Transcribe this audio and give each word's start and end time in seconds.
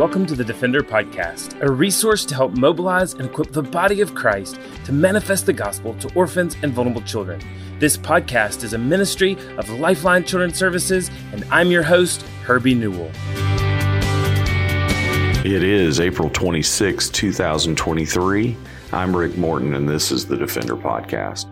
Welcome 0.00 0.24
to 0.28 0.34
the 0.34 0.44
Defender 0.44 0.80
Podcast, 0.80 1.60
a 1.60 1.70
resource 1.70 2.24
to 2.24 2.34
help 2.34 2.56
mobilize 2.56 3.12
and 3.12 3.26
equip 3.26 3.52
the 3.52 3.62
body 3.62 4.00
of 4.00 4.14
Christ 4.14 4.58
to 4.86 4.92
manifest 4.92 5.44
the 5.44 5.52
gospel 5.52 5.92
to 5.96 6.10
orphans 6.14 6.56
and 6.62 6.72
vulnerable 6.72 7.02
children. 7.02 7.38
This 7.78 7.98
podcast 7.98 8.64
is 8.64 8.72
a 8.72 8.78
ministry 8.78 9.36
of 9.58 9.68
Lifeline 9.68 10.24
Children's 10.24 10.56
Services, 10.56 11.10
and 11.34 11.44
I'm 11.50 11.70
your 11.70 11.82
host, 11.82 12.22
Herbie 12.44 12.76
Newell. 12.76 13.10
It 15.44 15.62
is 15.62 16.00
April 16.00 16.30
26, 16.30 17.10
2023. 17.10 18.56
I'm 18.92 19.14
Rick 19.14 19.36
Morton, 19.36 19.74
and 19.74 19.86
this 19.86 20.10
is 20.10 20.24
the 20.24 20.38
Defender 20.38 20.76
Podcast. 20.76 21.44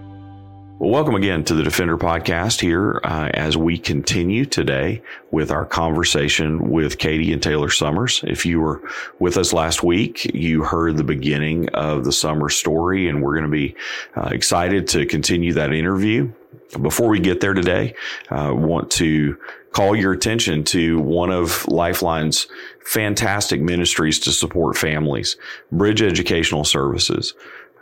Well, 0.81 0.91
welcome 0.91 1.17
again 1.17 1.43
to 1.47 1.55
the 1.55 1.65
Defender 1.65 1.99
podcast 1.99 2.61
here 2.61 3.01
uh, 3.03 3.31
as 3.35 3.57
we 3.57 3.79
continue 3.79 4.45
today 4.45 5.03
with 5.33 5.51
our 5.51 5.67
conversation 5.67 6.71
with 6.71 6.99
Katie 6.99 7.33
and 7.33 7.43
Taylor 7.43 7.69
Summers. 7.69 8.23
If 8.25 8.47
you 8.47 8.61
were 8.61 8.81
with 9.19 9.37
us 9.37 9.53
last 9.53 9.83
week, 9.83 10.33
you 10.37 10.63
heard 10.63 10.97
the 10.97 11.03
beginning 11.03 11.69
of 11.71 12.05
the 12.05 12.13
summer 12.13 12.49
story, 12.49 13.09
and 13.09 13.21
we're 13.21 13.33
going 13.33 13.43
to 13.43 13.51
be 13.51 13.75
uh, 14.17 14.29
excited 14.31 14.87
to 14.91 15.05
continue 15.05 15.53
that 15.55 15.73
interview. 15.73 16.31
Before 16.81 17.09
we 17.09 17.19
get 17.19 17.41
there 17.41 17.55
today, 17.55 17.95
I 18.31 18.51
uh, 18.51 18.55
want 18.55 18.93
to 18.93 19.37
call 19.73 19.97
your 19.97 20.13
attention 20.13 20.63
to 20.65 21.01
one 21.01 21.31
of 21.31 21.67
Lifeline's 21.67 22.47
fantastic 22.85 23.61
ministries 23.61 24.21
to 24.21 24.33
support 24.33 24.77
families, 24.77 25.37
Bridge 25.73 26.03
Educational 26.03 26.65
Services. 26.65 27.35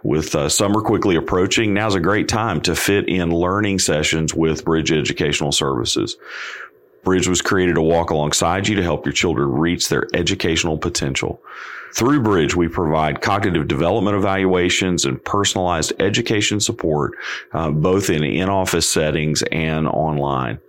With 0.07 0.37
uh, 0.37 0.49
summer 0.49 0.83
quickly 0.83 1.17
approaching, 1.17 1.75
now's 1.75 1.97
a 1.97 2.01
great 2.01 2.29
time 2.29 2.61
to 2.61 2.77
fit 2.77 3.09
in 3.09 3.33
learning 3.33 3.81
sessions 3.81 4.33
with 4.33 4.65
Bridge 4.65 4.93
Educational 4.93 5.51
Services. 5.51 6.17
Bridge 7.03 7.27
was 7.27 7.43
created 7.43 7.75
to 7.75 7.83
walk 7.83 8.11
alongside 8.11 8.69
you 8.69 8.77
to 8.77 8.85
help 8.85 9.05
your 9.05 9.13
children 9.13 9.51
reach 9.51 9.89
their 9.89 10.07
educational 10.15 10.79
potential. 10.79 11.43
Through 11.93 12.23
Bridge, 12.23 12.55
we 12.55 12.69
provide 12.69 13.21
cognitive 13.21 13.67
development 13.67 14.17
evaluations 14.17 15.05
and 15.05 15.23
personalized 15.25 15.93
education 15.99 16.61
support, 16.61 17.15
uh, 17.53 17.73
both 17.73 18.09
in 18.09 18.23
in-office 18.23 18.89
settings 18.89 19.43
and 19.51 19.89
online. 19.89 20.61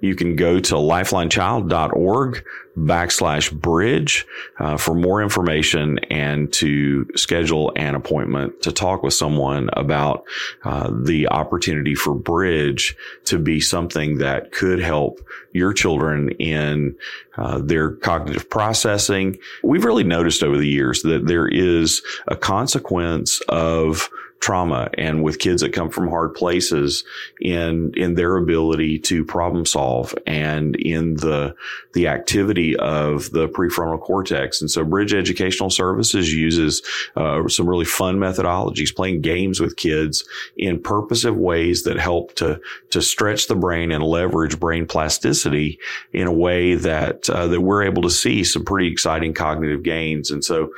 You 0.00 0.14
can 0.14 0.36
go 0.36 0.60
to 0.60 0.74
lifelinechild.org 0.74 2.44
backslash 2.76 3.52
bridge 3.52 4.26
uh, 4.58 4.76
for 4.76 4.94
more 4.94 5.22
information 5.22 5.98
and 6.10 6.52
to 6.52 7.06
schedule 7.14 7.72
an 7.76 7.94
appointment 7.94 8.62
to 8.62 8.72
talk 8.72 9.02
with 9.02 9.14
someone 9.14 9.70
about 9.74 10.24
uh, 10.64 10.90
the 10.92 11.28
opportunity 11.28 11.94
for 11.94 12.14
bridge 12.14 12.96
to 13.24 13.38
be 13.38 13.60
something 13.60 14.18
that 14.18 14.50
could 14.50 14.80
help 14.80 15.20
your 15.52 15.72
children 15.72 16.30
in 16.30 16.96
uh, 17.36 17.58
their 17.58 17.92
cognitive 17.92 18.50
processing. 18.50 19.38
We've 19.62 19.84
really 19.84 20.04
noticed 20.04 20.42
over 20.42 20.58
the 20.58 20.68
years 20.68 21.02
that 21.02 21.26
there 21.26 21.46
is 21.46 22.02
a 22.26 22.36
consequence 22.36 23.40
of 23.48 24.10
trauma 24.44 24.90
and 24.98 25.22
with 25.22 25.38
kids 25.38 25.62
that 25.62 25.72
come 25.72 25.88
from 25.88 26.06
hard 26.06 26.34
places 26.34 27.02
in 27.40 27.90
in 27.96 28.14
their 28.14 28.36
ability 28.36 28.98
to 28.98 29.24
problem 29.24 29.64
solve 29.64 30.14
and 30.26 30.76
in 30.76 31.14
the 31.14 31.54
the 31.94 32.08
activity 32.08 32.76
of 32.76 33.30
the 33.30 33.48
prefrontal 33.48 33.98
cortex. 33.98 34.60
And 34.60 34.70
so 34.70 34.84
bridge 34.84 35.14
educational 35.14 35.70
services 35.70 36.34
uses 36.34 36.82
uh, 37.16 37.48
some 37.48 37.66
really 37.66 37.86
fun 37.86 38.18
methodologies 38.18 38.94
playing 38.94 39.22
games 39.22 39.60
with 39.60 39.76
kids 39.76 40.24
in 40.58 40.78
purposive 40.78 41.36
ways 41.36 41.84
that 41.84 41.96
help 41.96 42.34
to 42.34 42.60
to 42.90 43.00
stretch 43.00 43.48
the 43.48 43.56
brain 43.56 43.90
and 43.92 44.04
leverage 44.04 44.60
brain 44.60 44.86
plasticity 44.86 45.78
in 46.12 46.26
a 46.26 46.32
way 46.32 46.74
that 46.74 47.30
uh, 47.30 47.46
that 47.46 47.62
we're 47.62 47.82
able 47.82 48.02
to 48.02 48.10
see 48.10 48.44
some 48.44 48.62
pretty 48.62 48.92
exciting 48.92 49.32
cognitive 49.32 49.82
gains. 49.82 50.30
And 50.30 50.44
so 50.44 50.70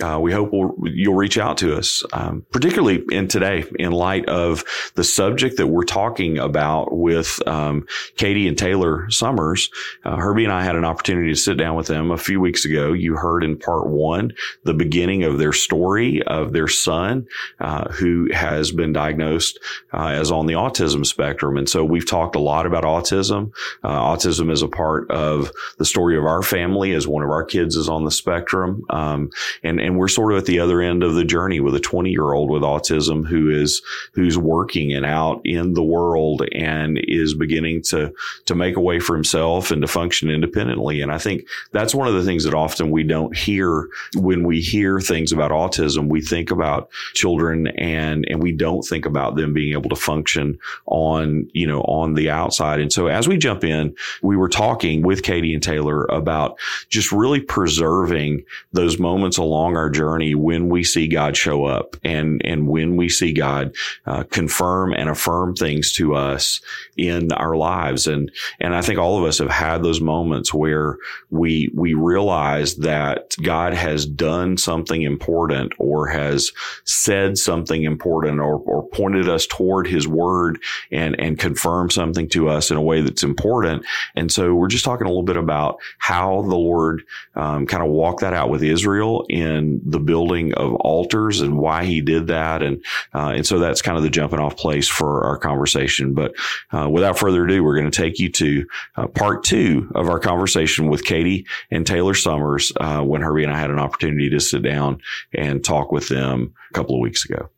uh, 0.00 0.18
we 0.20 0.32
hope 0.32 0.52
we'll, 0.52 0.74
you'll 0.84 1.14
reach 1.14 1.38
out 1.38 1.58
to 1.58 1.76
us, 1.76 2.02
um, 2.12 2.46
particularly 2.50 3.02
in 3.10 3.28
today, 3.28 3.64
in 3.78 3.92
light 3.92 4.28
of 4.28 4.64
the 4.94 5.04
subject 5.04 5.56
that 5.56 5.66
we're 5.66 5.84
talking 5.84 6.38
about 6.38 6.96
with 6.96 7.40
um, 7.46 7.86
Katie 8.16 8.48
and 8.48 8.56
Taylor 8.56 9.10
Summers. 9.10 9.70
Uh, 10.04 10.16
Herbie 10.16 10.44
and 10.44 10.52
I 10.52 10.64
had 10.64 10.76
an 10.76 10.84
opportunity 10.84 11.28
to 11.30 11.36
sit 11.36 11.56
down 11.56 11.76
with 11.76 11.86
them 11.86 12.10
a 12.10 12.18
few 12.18 12.40
weeks 12.40 12.64
ago. 12.64 12.92
You 12.92 13.16
heard 13.16 13.44
in 13.44 13.58
part 13.58 13.88
one 13.88 14.32
the 14.64 14.74
beginning 14.74 15.24
of 15.24 15.38
their 15.38 15.52
story 15.52 16.22
of 16.22 16.52
their 16.52 16.68
son, 16.68 17.26
uh, 17.60 17.90
who 17.92 18.28
has 18.32 18.72
been 18.72 18.92
diagnosed 18.92 19.58
uh, 19.92 20.08
as 20.08 20.30
on 20.30 20.46
the 20.46 20.54
autism 20.54 21.04
spectrum, 21.04 21.56
and 21.56 21.68
so 21.68 21.84
we've 21.84 22.08
talked 22.08 22.36
a 22.36 22.40
lot 22.40 22.66
about 22.66 22.84
autism. 22.84 23.52
Uh, 23.82 23.98
autism 24.00 24.50
is 24.50 24.62
a 24.62 24.68
part 24.68 25.10
of 25.10 25.50
the 25.78 25.84
story 25.84 26.16
of 26.16 26.24
our 26.24 26.42
family, 26.42 26.92
as 26.92 27.06
one 27.06 27.22
of 27.22 27.30
our 27.30 27.44
kids 27.44 27.76
is 27.76 27.88
on 27.88 28.04
the 28.04 28.10
spectrum, 28.10 28.84
um, 28.90 29.30
and 29.62 29.81
and 29.82 29.98
we're 29.98 30.08
sort 30.08 30.32
of 30.32 30.38
at 30.38 30.46
the 30.46 30.60
other 30.60 30.80
end 30.80 31.02
of 31.02 31.14
the 31.14 31.24
journey 31.24 31.60
with 31.60 31.74
a 31.74 31.80
20 31.80 32.10
year 32.10 32.32
old 32.32 32.50
with 32.50 32.62
autism 32.62 33.26
who 33.26 33.50
is 33.50 33.82
who's 34.12 34.38
working 34.38 34.92
and 34.92 35.04
out 35.04 35.40
in 35.44 35.74
the 35.74 35.82
world 35.82 36.42
and 36.52 36.98
is 37.08 37.34
beginning 37.34 37.82
to 37.82 38.12
to 38.46 38.54
make 38.54 38.76
a 38.76 38.80
way 38.80 39.00
for 39.00 39.14
himself 39.14 39.70
and 39.70 39.82
to 39.82 39.88
function 39.88 40.30
independently. 40.30 41.00
And 41.00 41.12
I 41.12 41.18
think 41.18 41.46
that's 41.72 41.94
one 41.94 42.08
of 42.08 42.14
the 42.14 42.24
things 42.24 42.44
that 42.44 42.54
often 42.54 42.90
we 42.90 43.02
don't 43.02 43.36
hear 43.36 43.88
when 44.16 44.44
we 44.44 44.60
hear 44.60 45.00
things 45.00 45.32
about 45.32 45.50
autism. 45.50 46.08
We 46.08 46.20
think 46.20 46.50
about 46.50 46.90
children 47.14 47.66
and 47.68 48.24
and 48.28 48.42
we 48.42 48.52
don't 48.52 48.82
think 48.82 49.06
about 49.06 49.36
them 49.36 49.52
being 49.52 49.72
able 49.72 49.90
to 49.90 49.96
function 49.96 50.58
on 50.86 51.48
you 51.52 51.66
know 51.66 51.82
on 51.82 52.14
the 52.14 52.30
outside. 52.30 52.80
And 52.80 52.92
so 52.92 53.08
as 53.08 53.28
we 53.28 53.36
jump 53.36 53.64
in, 53.64 53.94
we 54.22 54.36
were 54.36 54.48
talking 54.48 55.02
with 55.02 55.22
Katie 55.22 55.54
and 55.54 55.62
Taylor 55.62 56.04
about 56.04 56.58
just 56.88 57.12
really 57.12 57.40
preserving 57.40 58.44
those 58.72 58.98
moments 58.98 59.38
along 59.38 59.71
along 59.72 59.82
our 59.82 59.90
journey 59.90 60.34
when 60.34 60.68
we 60.68 60.84
see 60.84 61.08
God 61.08 61.36
show 61.36 61.64
up 61.64 61.96
and, 62.04 62.40
and 62.44 62.68
when 62.68 62.96
we 62.96 63.08
see 63.08 63.32
God 63.32 63.74
uh, 64.06 64.24
confirm 64.24 64.92
and 64.92 65.08
affirm 65.08 65.54
things 65.54 65.92
to 65.94 66.14
us 66.14 66.60
in 66.96 67.32
our 67.32 67.56
lives. 67.56 68.06
And, 68.06 68.30
and 68.60 68.74
I 68.74 68.82
think 68.82 68.98
all 68.98 69.18
of 69.18 69.24
us 69.24 69.38
have 69.38 69.50
had 69.50 69.82
those 69.82 70.00
moments 70.00 70.52
where 70.52 70.98
we, 71.30 71.70
we 71.74 71.94
realize 71.94 72.76
that 72.76 73.34
God 73.42 73.74
has 73.74 74.06
done 74.06 74.56
something 74.56 75.02
important 75.02 75.72
or 75.78 76.08
has 76.08 76.52
said 76.84 77.38
something 77.38 77.82
important 77.82 78.40
or, 78.40 78.58
or 78.58 78.88
pointed 78.88 79.28
us 79.28 79.46
toward 79.46 79.86
his 79.86 80.06
word 80.06 80.58
and, 80.90 81.18
and 81.18 81.38
confirmed 81.38 81.92
something 81.92 82.28
to 82.30 82.48
us 82.48 82.70
in 82.70 82.76
a 82.76 82.82
way 82.82 83.00
that's 83.00 83.22
important. 83.22 83.84
And 84.14 84.30
so 84.30 84.54
we're 84.54 84.68
just 84.68 84.84
talking 84.84 85.06
a 85.06 85.10
little 85.10 85.22
bit 85.22 85.36
about 85.36 85.78
how 85.98 86.42
the 86.42 86.56
Lord 86.56 87.02
um, 87.34 87.66
kind 87.66 87.82
of 87.82 87.90
walked 87.90 88.20
that 88.20 88.34
out 88.34 88.50
with 88.50 88.62
Israel 88.62 89.24
in 89.28 89.61
the 89.84 90.00
building 90.00 90.54
of 90.54 90.74
altars 90.74 91.40
and 91.40 91.58
why 91.58 91.84
he 91.84 92.00
did 92.00 92.26
that. 92.28 92.62
And, 92.62 92.82
uh, 93.14 93.32
and 93.36 93.46
so 93.46 93.58
that's 93.58 93.82
kind 93.82 93.96
of 93.96 94.02
the 94.02 94.10
jumping 94.10 94.40
off 94.40 94.56
place 94.56 94.88
for 94.88 95.24
our 95.24 95.38
conversation. 95.38 96.14
But, 96.14 96.34
uh, 96.72 96.88
without 96.88 97.18
further 97.18 97.44
ado, 97.44 97.62
we're 97.62 97.78
going 97.78 97.90
to 97.90 98.02
take 98.02 98.18
you 98.18 98.30
to 98.30 98.66
uh, 98.96 99.06
part 99.08 99.44
two 99.44 99.90
of 99.94 100.08
our 100.08 100.18
conversation 100.18 100.88
with 100.88 101.04
Katie 101.04 101.46
and 101.70 101.86
Taylor 101.86 102.14
Summers, 102.14 102.72
uh, 102.80 103.02
when 103.02 103.22
Herbie 103.22 103.44
and 103.44 103.52
I 103.52 103.58
had 103.58 103.70
an 103.70 103.78
opportunity 103.78 104.30
to 104.30 104.40
sit 104.40 104.62
down 104.62 105.00
and 105.32 105.64
talk 105.64 105.92
with 105.92 106.08
them 106.08 106.54
a 106.70 106.74
couple 106.74 106.94
of 106.94 107.00
weeks 107.00 107.24
ago. 107.24 107.48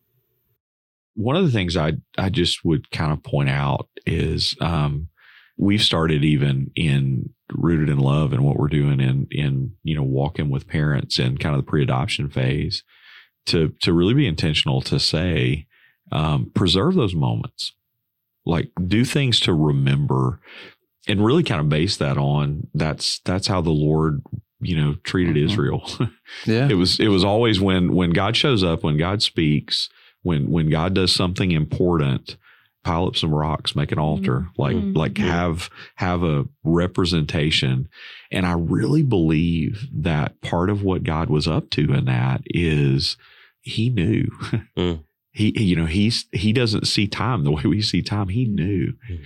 One 1.15 1.37
of 1.37 1.45
the 1.45 1.53
things 1.53 1.77
I, 1.77 1.93
I 2.19 2.29
just 2.29 2.65
would 2.65 2.91
kind 2.91 3.13
of 3.13 3.23
point 3.23 3.49
out 3.49 3.89
is, 4.05 4.57
um, 4.61 5.09
we've 5.57 5.83
started 5.83 6.25
even 6.25 6.71
in 6.75 7.31
rooted 7.53 7.89
in 7.89 7.99
love 7.99 8.33
and 8.33 8.43
what 8.43 8.57
we're 8.57 8.69
doing 8.69 9.01
in 9.01 9.27
in 9.31 9.73
you 9.83 9.95
know 9.95 10.03
walking 10.03 10.51
with 10.51 10.67
parents 10.67 11.19
and 11.19 11.39
kind 11.39 11.55
of 11.55 11.65
the 11.65 11.71
pre-adoption 11.71 12.29
phase 12.29 12.83
to 13.47 13.75
to 13.81 13.93
really 13.93 14.15
be 14.15 14.27
intentional 14.27 14.81
to 14.81 14.99
say 14.99 15.67
um, 16.13 16.51
preserve 16.55 16.95
those 16.95 17.15
moments. 17.15 17.73
Like 18.47 18.71
do 18.87 19.05
things 19.05 19.41
to 19.41 19.55
remember 19.55 20.41
and 21.09 21.25
really 21.25 21.43
kind 21.43 21.61
of 21.61 21.69
base 21.69 21.97
that 21.97 22.19
on 22.19 22.67
that's 22.75 23.21
that's 23.21 23.47
how 23.47 23.61
the 23.61 23.71
lord 23.71 24.23
you 24.61 24.79
know 24.79 24.97
treated 25.03 25.37
mm-hmm. 25.37 25.51
israel. 25.51 25.91
Yeah. 26.47 26.69
It 26.69 26.75
was 26.75 26.99
it 26.99 27.09
was 27.09 27.25
always 27.25 27.61
when 27.61 27.95
when 27.95 28.11
god 28.11 28.37
shows 28.37 28.65
up 28.65 28.83
when 28.83 28.99
god 28.99 29.23
speaks 29.23 29.89
when 30.23 30.51
when 30.51 30.69
god 30.69 30.95
does 30.95 31.15
something 31.15 31.53
important 31.53 32.37
pile 32.85 33.07
up 33.07 33.17
some 33.17 33.35
rocks, 33.35 33.75
make 33.75 33.91
an 33.91 33.99
altar, 33.99 34.41
mm-hmm. 34.41 34.63
like 34.63 34.77
mm-hmm. 34.77 34.97
like 34.97 35.19
have 35.19 35.71
have 35.97 36.23
a 36.23 36.47
representation. 36.63 37.89
And 38.31 38.47
I 38.47 38.53
really 38.53 39.03
believe 39.03 39.89
that 39.93 40.41
part 40.41 40.71
of 40.71 40.83
what 40.83 41.03
God 41.03 41.31
was 41.31 41.49
up 41.49 41.71
to 41.71 41.93
in 41.93 42.05
that 42.05 42.43
is 42.47 43.17
he 43.61 43.91
knew. 43.91 44.29
Mm. 44.77 45.05
he 45.31 45.63
you 45.63 45.77
know, 45.77 45.87
he's 45.87 46.27
he 46.33 46.53
doesn't 46.53 46.89
see 46.89 47.07
time 47.07 47.45
the 47.45 47.53
way 47.53 47.63
we 47.65 47.81
see 47.81 48.03
time. 48.03 48.29
He 48.29 48.45
knew 48.45 48.95
mm. 49.09 49.21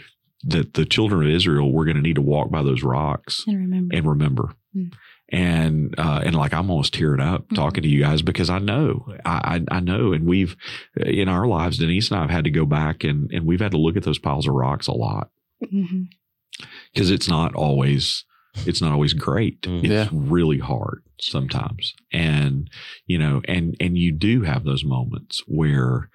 that 0.45 0.75
the 0.75 0.85
children 0.85 1.23
of 1.23 1.31
Israel 1.35 1.73
were 1.73 1.87
going 1.87 1.97
to 1.97 2.03
need 2.03 2.17
to 2.17 2.23
walk 2.23 2.51
by 2.51 2.63
those 2.63 2.83
rocks 2.83 3.45
and 3.47 3.59
remember. 3.59 3.97
And 3.97 4.07
remember. 4.07 4.55
Mm 4.77 4.93
and 5.31 5.95
uh, 5.99 6.23
and 6.25 6.35
like 6.35 6.55
I'm 6.55 6.71
almost 6.71 6.95
tearing 6.95 7.21
up 7.21 7.43
mm-hmm. 7.43 7.55
talking 7.55 7.83
to 7.83 7.89
you 7.89 8.03
guys 8.03 8.23
because 8.23 8.51
I 8.51 8.59
know 8.59 9.15
I, 9.25 9.61
I, 9.71 9.77
I 9.77 9.81
know 9.81 10.13
and 10.13 10.27
we've 10.27 10.57
in 10.97 11.29
our 11.29 11.47
lives 11.47 11.79
Denise 11.79 12.11
and 12.11 12.19
I 12.19 12.23
have 12.23 12.31
had 12.31 12.45
to 12.45 12.51
go 12.51 12.65
back 12.65 13.05
and 13.05 13.31
and 13.33 13.45
we've 13.47 13.61
had 13.61 13.73
to 13.73 13.79
look 13.79 13.97
at 13.97 14.05
those 14.05 14.19
piles 14.19 14.49
of 14.49 14.55
rocks 14.55 14.87
a 14.87 14.93
lot 14.93 15.31
because 15.61 15.75
mm-hmm. 15.75 17.15
it's 17.15 17.29
not 17.29 17.55
always 17.55 18.25
it's 18.67 18.81
not 18.81 18.93
always 18.93 19.13
great. 19.13 19.63
Mm. 19.63 19.85
It's 19.85 19.89
Yeah. 19.89 20.09
really 20.13 20.59
hard 20.59 21.03
sometimes. 21.21 21.95
And, 22.13 22.71
you 23.07 23.19
know, 23.19 23.41
and, 23.47 23.77
and 23.81 23.99
you 23.99 24.13
do 24.13 24.43
have 24.43 24.65
those 24.65 24.85
moments 24.85 25.43
where 25.47 26.11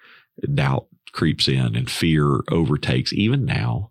doubt 0.52 0.86
creeps 1.12 1.48
in 1.48 1.76
and 1.76 1.90
fear 1.90 2.40
overtakes 2.50 3.12
even 3.12 3.44
now, 3.44 3.90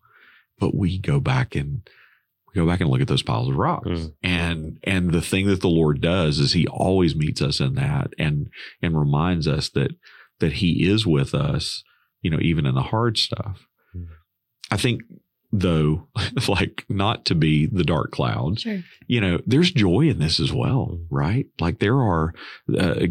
but 0.59 0.75
we 0.75 0.97
go 0.97 1.19
back 1.19 1.55
and 1.55 1.87
we 2.53 2.61
go 2.61 2.67
back 2.67 2.81
and 2.81 2.89
look 2.89 3.01
at 3.01 3.07
those 3.07 3.23
piles 3.23 3.49
of 3.49 3.55
rocks. 3.55 3.87
Mm. 3.87 4.13
And, 4.21 4.79
and 4.83 5.11
the 5.11 5.21
thing 5.21 5.47
that 5.47 5.61
the 5.61 5.69
Lord 5.69 6.01
does 6.01 6.39
is 6.39 6.53
he 6.53 6.67
always 6.67 7.15
meets 7.15 7.41
us 7.41 7.59
in 7.59 7.75
that 7.75 8.13
and, 8.17 8.49
and 8.81 8.97
reminds 8.97 9.47
us 9.47 9.69
that, 9.69 9.91
that 10.39 10.53
he 10.53 10.87
is 10.87 11.05
with 11.05 11.33
us, 11.33 11.83
you 12.21 12.29
know, 12.29 12.39
even 12.41 12.65
in 12.65 12.75
the 12.75 12.83
hard 12.83 13.17
stuff. 13.17 13.65
Mm. 13.95 14.07
I 14.69 14.77
think 14.77 15.01
though, 15.53 16.07
like 16.49 16.83
not 16.89 17.23
to 17.25 17.35
be 17.35 17.67
the 17.67 17.83
dark 17.83 18.11
clouds, 18.11 18.63
Sure. 18.63 18.81
you 19.07 19.21
know 19.21 19.39
there's 19.45 19.71
joy 19.71 20.01
in 20.09 20.19
this 20.19 20.39
as 20.39 20.51
well 20.51 20.99
right? 21.09 21.45
Like 21.59 21.79
there 21.79 21.99
are 21.99 22.33
uh, 22.77 23.05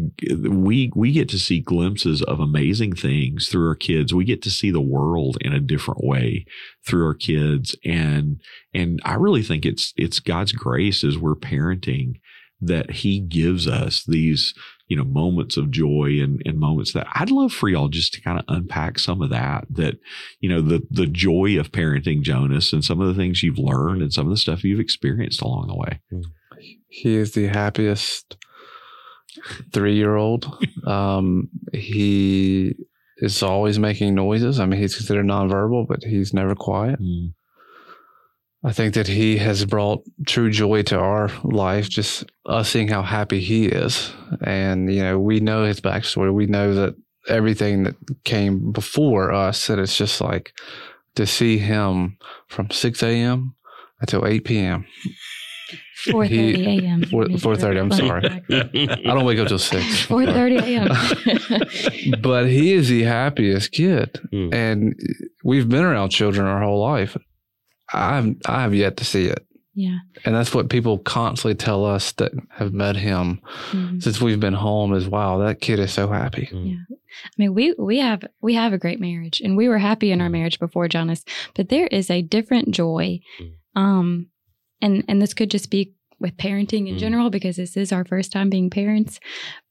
we 0.49 0.91
we 0.95 1.11
get 1.13 1.29
to 1.29 1.39
see 1.39 1.59
glimpses 1.61 2.21
of 2.21 2.39
amazing 2.39 2.93
things 2.95 3.47
through 3.47 3.67
our 3.69 3.75
kids. 3.75 4.13
We 4.13 4.25
get 4.25 4.41
to 4.43 4.51
see 4.51 4.69
the 4.71 4.81
world 4.81 5.37
in 5.41 5.53
a 5.53 5.59
different 5.59 6.03
way 6.03 6.45
through 6.85 7.05
our 7.05 7.13
kids. 7.15 7.75
And 7.85 8.41
and 8.73 8.99
i 9.05 9.13
really 9.13 9.43
think 9.43 9.65
it's 9.65 9.93
it's 9.95 10.19
god's 10.19 10.51
grace 10.51 11.03
as 11.03 11.17
we're 11.17 11.35
parenting 11.35 12.19
that 12.67 12.91
he 12.91 13.19
gives 13.19 13.67
us 13.67 14.03
these 14.07 14.53
you 14.87 14.97
know 14.97 15.03
moments 15.03 15.57
of 15.57 15.71
joy 15.71 16.19
and, 16.21 16.41
and 16.45 16.59
moments 16.59 16.93
that 16.93 17.07
i'd 17.15 17.31
love 17.31 17.51
for 17.51 17.69
y'all 17.69 17.87
just 17.87 18.13
to 18.13 18.21
kind 18.21 18.39
of 18.39 18.45
unpack 18.47 18.99
some 18.99 19.21
of 19.21 19.29
that 19.29 19.65
that 19.69 19.95
you 20.39 20.49
know 20.49 20.61
the 20.61 20.81
the 20.91 21.07
joy 21.07 21.57
of 21.59 21.71
parenting 21.71 22.21
jonas 22.21 22.73
and 22.73 22.83
some 22.83 22.99
of 23.01 23.07
the 23.07 23.13
things 23.13 23.41
you've 23.41 23.57
learned 23.57 24.01
and 24.01 24.13
some 24.13 24.25
of 24.25 24.31
the 24.31 24.37
stuff 24.37 24.63
you've 24.63 24.79
experienced 24.79 25.41
along 25.41 25.67
the 25.67 25.75
way 25.75 25.99
He 26.89 27.15
is 27.15 27.31
the 27.31 27.47
happiest 27.47 28.37
three 29.71 29.95
year 29.95 30.15
old. 30.15 30.45
Um, 30.83 31.47
he 31.71 32.75
is 33.19 33.41
always 33.41 33.79
making 33.79 34.15
noises. 34.15 34.59
I 34.59 34.65
mean, 34.65 34.81
he's 34.81 34.97
considered 34.97 35.25
nonverbal, 35.25 35.87
but 35.87 36.03
he's 36.03 36.33
never 36.33 36.55
quiet. 36.55 37.01
Mm. 37.01 37.33
I 38.65 38.71
think 38.71 38.93
that 38.93 39.07
he 39.07 39.37
has 39.37 39.65
brought 39.65 40.03
true 40.25 40.49
joy 40.49 40.83
to 40.83 40.97
our 40.97 41.29
life, 41.43 41.89
just 41.89 42.23
us 42.45 42.69
seeing 42.69 42.87
how 42.87 43.01
happy 43.01 43.41
he 43.41 43.65
is. 43.65 44.13
And, 44.41 44.93
you 44.93 45.03
know, 45.03 45.19
we 45.19 45.41
know 45.41 45.65
his 45.65 45.81
backstory. 45.81 46.33
We 46.33 46.45
know 46.45 46.73
that 46.73 46.95
everything 47.27 47.83
that 47.83 47.95
came 48.23 48.71
before 48.71 49.31
us, 49.33 49.69
and 49.69 49.81
it's 49.81 49.97
just 49.97 50.21
like 50.21 50.53
to 51.15 51.25
see 51.25 51.57
him 51.57 52.17
from 52.47 52.69
6 52.69 53.03
a.m. 53.03 53.55
until 53.99 54.25
8 54.25 54.45
p.m. 54.45 54.85
4:30 56.07 56.83
a.m. 56.83 57.03
Four- 57.03 57.25
4:30, 57.25 57.79
I'm 57.81 57.91
sorry. 57.91 58.25
I 59.09 59.13
don't 59.13 59.25
wake 59.25 59.39
up 59.39 59.47
till 59.47 59.59
6. 59.59 60.05
4:30 60.07 60.61
a.m. 62.11 62.21
but 62.21 62.47
he 62.47 62.73
is 62.73 62.89
the 62.89 63.03
happiest 63.03 63.71
kid. 63.71 64.19
Mm. 64.33 64.53
And 64.53 64.95
we've 65.43 65.67
been 65.69 65.83
around 65.83 66.09
children 66.09 66.45
our 66.45 66.61
whole 66.61 66.81
life. 66.81 67.17
I've, 67.93 68.35
I 68.45 68.61
have 68.63 68.73
yet 68.73 68.97
to 68.97 69.05
see 69.05 69.25
it. 69.25 69.45
yeah. 69.75 69.97
And 70.25 70.35
that's 70.35 70.53
what 70.53 70.69
people 70.69 70.97
constantly 70.99 71.55
tell 71.55 71.83
us 71.85 72.11
that 72.13 72.31
have 72.51 72.73
met 72.73 72.95
him 72.95 73.41
Mhm. 73.71 74.01
since 74.03 74.21
we've 74.21 74.39
been 74.39 74.53
home 74.53 74.93
is 74.93 75.07
wow, 75.07 75.37
that 75.39 75.61
kid 75.61 75.79
is 75.79 75.91
so 75.93 76.07
happy. 76.09 76.47
Yeah. 76.51 76.75
I 77.25 77.29
mean, 77.37 77.53
we 77.53 77.73
we 77.77 77.99
have 77.99 78.23
we 78.41 78.53
have 78.55 78.73
a 78.73 78.77
great 78.77 78.99
marriage, 78.99 79.39
and 79.41 79.55
we 79.57 79.67
were 79.69 79.77
happy 79.79 80.11
in 80.11 80.21
our 80.21 80.29
marriage 80.29 80.59
before 80.59 80.87
Jonas. 80.87 81.23
But 81.55 81.69
there 81.69 81.87
is 81.87 82.09
a 82.09 82.21
different 82.23 82.71
joy, 82.71 83.19
Mm. 83.39 83.51
um, 83.81 84.27
and 84.81 85.03
and 85.07 85.21
this 85.21 85.33
could 85.33 85.51
just 85.51 85.69
be 85.69 85.93
with 86.19 86.37
parenting 86.37 86.87
in 86.87 86.95
Mm. 86.95 86.99
general 86.99 87.29
because 87.29 87.57
this 87.57 87.75
is 87.77 87.91
our 87.91 88.05
first 88.05 88.31
time 88.31 88.49
being 88.49 88.69
parents. 88.69 89.19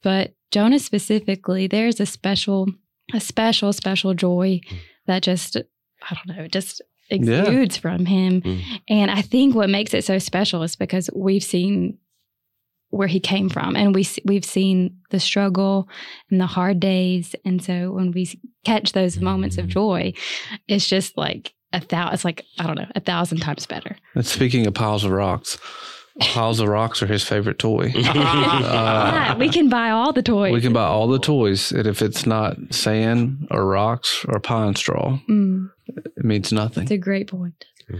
But 0.01 0.33
Jonas 0.51 0.85
specifically, 0.85 1.67
there's 1.67 1.99
a 1.99 2.05
special 2.05 2.67
a 3.13 3.19
special 3.19 3.73
special 3.73 4.13
joy 4.13 4.61
Mm. 4.69 4.77
that 5.07 5.23
just 5.23 5.57
I 5.57 6.15
don't 6.15 6.37
know 6.37 6.47
just 6.47 6.81
Yeah. 7.09 7.43
exudes 7.43 7.77
from 7.77 8.05
him. 8.05 8.41
Mm. 8.41 8.61
And 8.89 9.11
I 9.11 9.21
think 9.21 9.55
what 9.55 9.69
makes 9.69 9.93
it 9.93 10.03
so 10.03 10.19
special 10.19 10.63
is 10.63 10.75
because 10.75 11.09
we've 11.15 11.43
seen 11.43 11.97
where 12.89 13.07
he 13.07 13.19
came 13.19 13.49
from 13.49 13.75
and 13.75 13.95
we 13.95 14.07
we've 14.23 14.45
seen 14.45 14.97
the 15.09 15.19
struggle 15.19 15.89
and 16.29 16.39
the 16.39 16.45
hard 16.45 16.79
days 16.79 17.35
and 17.43 17.59
so 17.63 17.91
when 17.91 18.11
we 18.11 18.29
catch 18.65 18.91
those 18.91 19.19
moments 19.19 19.57
of 19.57 19.65
Mhm. 19.65 19.69
joy 19.69 20.13
it's 20.67 20.87
just 20.87 21.17
like 21.17 21.55
a 21.71 21.79
thousand 21.79 22.13
it's 22.13 22.23
like 22.23 22.45
i 22.59 22.67
don't 22.67 22.75
know 22.77 22.85
a 22.93 22.99
thousand 22.99 23.39
times 23.39 23.65
better 23.65 23.95
And 24.13 24.23
speaking 24.23 24.67
of 24.67 24.75
piles 24.75 25.03
of 25.03 25.09
rocks, 25.11 25.57
piles 26.19 26.59
of 26.59 26.67
rocks 26.67 27.01
are 27.01 27.07
his 27.07 27.23
favorite 27.23 27.57
toy. 27.59 27.91
Yeah, 27.95 29.35
we 29.37 29.49
can 29.49 29.69
buy 29.69 29.89
all 29.89 30.13
the 30.13 30.21
toys 30.23 30.51
Uh, 30.51 30.53
We 30.55 30.61
can 30.61 30.73
buy 30.73 30.85
all 30.85 31.07
the 31.07 31.19
toys, 31.19 31.71
and 31.71 31.87
if 31.87 32.01
it's 32.01 32.25
not 32.25 32.55
sand 32.71 33.47
or 33.51 33.65
rocks 33.65 34.23
or 34.27 34.39
pine 34.39 34.75
straw, 34.75 35.19
Mm, 35.29 35.69
it 35.87 36.23
means 36.25 36.51
nothing. 36.53 36.83
it's 36.83 36.91
a 36.91 36.97
great 36.97 37.27
point 37.27 37.65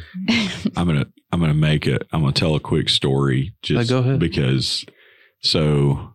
I'm 0.77 0.87
gonna 0.87 1.05
I'm 1.31 1.39
gonna 1.41 1.53
make 1.53 1.85
it. 1.87 2.07
I'm 2.13 2.21
gonna 2.21 2.31
tell 2.31 2.55
a 2.55 2.59
quick 2.59 2.87
story 2.89 3.53
just 3.61 3.89
go 3.89 3.99
ahead. 3.99 4.19
because. 4.19 4.85
So, 5.45 6.13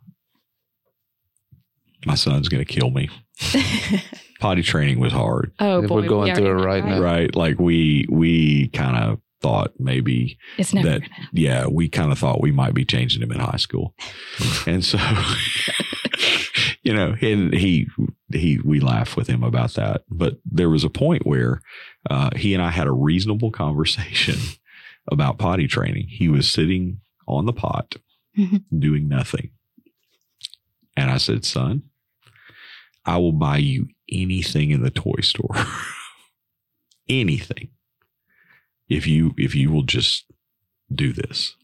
my 2.06 2.14
son's 2.14 2.48
gonna 2.48 2.64
kill 2.64 2.88
me. 2.90 3.10
Potty 4.40 4.62
training 4.62 5.00
was 5.00 5.12
hard, 5.12 5.52
oh 5.58 5.82
boy 5.86 5.96
we're 6.02 6.08
going 6.08 6.30
we 6.32 6.34
through 6.34 6.58
it 6.60 6.64
right 6.64 6.84
now. 6.84 7.00
right? 7.00 7.34
Like 7.34 7.58
we 7.58 8.06
we 8.10 8.68
kind 8.68 8.96
of 8.96 9.20
thought 9.40 9.72
maybe 9.78 10.36
that 10.82 11.02
yeah 11.32 11.66
we 11.66 11.88
kind 11.88 12.10
of 12.12 12.18
thought 12.18 12.40
we 12.40 12.50
might 12.52 12.74
be 12.74 12.84
changing 12.84 13.22
him 13.22 13.30
in 13.32 13.38
high 13.40 13.56
school, 13.58 13.94
and 14.66 14.84
so 14.84 14.98
you 16.82 16.92
know 16.92 17.14
and 17.20 17.54
he 17.54 17.86
he 18.32 18.58
we 18.64 18.80
laugh 18.80 19.16
with 19.16 19.28
him 19.28 19.42
about 19.42 19.74
that. 19.74 20.02
But 20.10 20.38
there 20.44 20.70
was 20.70 20.84
a 20.84 20.90
point 20.90 21.26
where 21.26 21.60
uh, 22.10 22.30
he 22.36 22.54
and 22.54 22.62
I 22.62 22.70
had 22.70 22.86
a 22.86 22.92
reasonable 22.92 23.50
conversation 23.50 24.36
about 25.10 25.38
potty 25.38 25.66
training. 25.66 26.06
He 26.08 26.28
was 26.28 26.50
sitting 26.50 27.00
on 27.26 27.46
the 27.46 27.52
pot 27.52 27.96
Mhm. 28.38 28.62
doing 28.78 29.08
nothing. 29.08 29.50
And 30.96 31.10
I 31.10 31.16
said, 31.18 31.44
son, 31.44 31.82
I 33.04 33.16
will 33.18 33.32
buy 33.32 33.56
you 33.58 33.88
anything 34.10 34.70
in 34.70 34.82
the 34.82 34.90
toy 34.90 35.20
store. 35.22 35.54
anything. 37.08 37.70
If 38.88 39.06
you 39.06 39.34
if 39.36 39.54
you 39.54 39.70
will 39.70 39.82
just 39.82 40.24
do 40.92 41.12
this. 41.12 41.54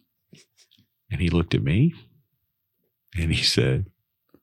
And 1.10 1.20
he 1.20 1.30
looked 1.30 1.54
at 1.54 1.62
me 1.62 1.94
and 3.16 3.32
he 3.32 3.42
said, 3.42 3.86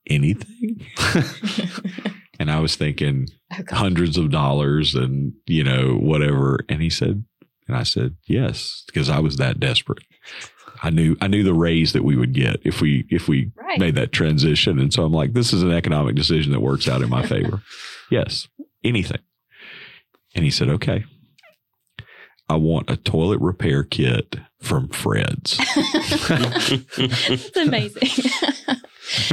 anything? 0.08 0.86
and 2.40 2.50
I 2.50 2.60
was 2.60 2.76
thinking 2.76 3.28
Oh, 3.52 3.62
hundreds 3.76 4.16
of 4.16 4.30
dollars 4.30 4.94
and 4.94 5.34
you 5.46 5.62
know 5.62 5.94
whatever. 5.94 6.60
And 6.68 6.80
he 6.80 6.90
said 6.90 7.24
and 7.68 7.76
i 7.76 7.82
said 7.84 8.16
yes 8.26 8.82
because 8.86 9.08
i 9.08 9.18
was 9.18 9.36
that 9.36 9.60
desperate. 9.60 10.02
I 10.82 10.90
knew 10.90 11.16
i 11.20 11.26
knew 11.26 11.42
the 11.42 11.54
raise 11.54 11.92
that 11.92 12.04
we 12.04 12.16
would 12.16 12.32
get 12.32 12.60
if 12.64 12.80
we 12.80 13.06
if 13.10 13.28
we 13.28 13.52
right. 13.56 13.78
made 13.78 13.94
that 13.96 14.12
transition. 14.12 14.78
And 14.78 14.92
so 14.92 15.04
i'm 15.04 15.12
like 15.12 15.34
this 15.34 15.52
is 15.52 15.62
an 15.62 15.72
economic 15.72 16.14
decision 16.14 16.52
that 16.52 16.60
works 16.60 16.88
out 16.88 17.02
in 17.02 17.10
my 17.10 17.26
favor. 17.26 17.62
Yes 18.10 18.48
anything. 18.84 19.20
And 20.34 20.44
he 20.44 20.50
said 20.50 20.68
okay 20.68 21.04
i 22.48 22.54
want 22.54 22.90
a 22.90 22.96
toilet 22.96 23.40
repair 23.40 23.82
kit 23.82 24.36
from 24.60 24.88
fred's 24.88 25.56
it's 26.98 27.56
amazing 27.56 28.30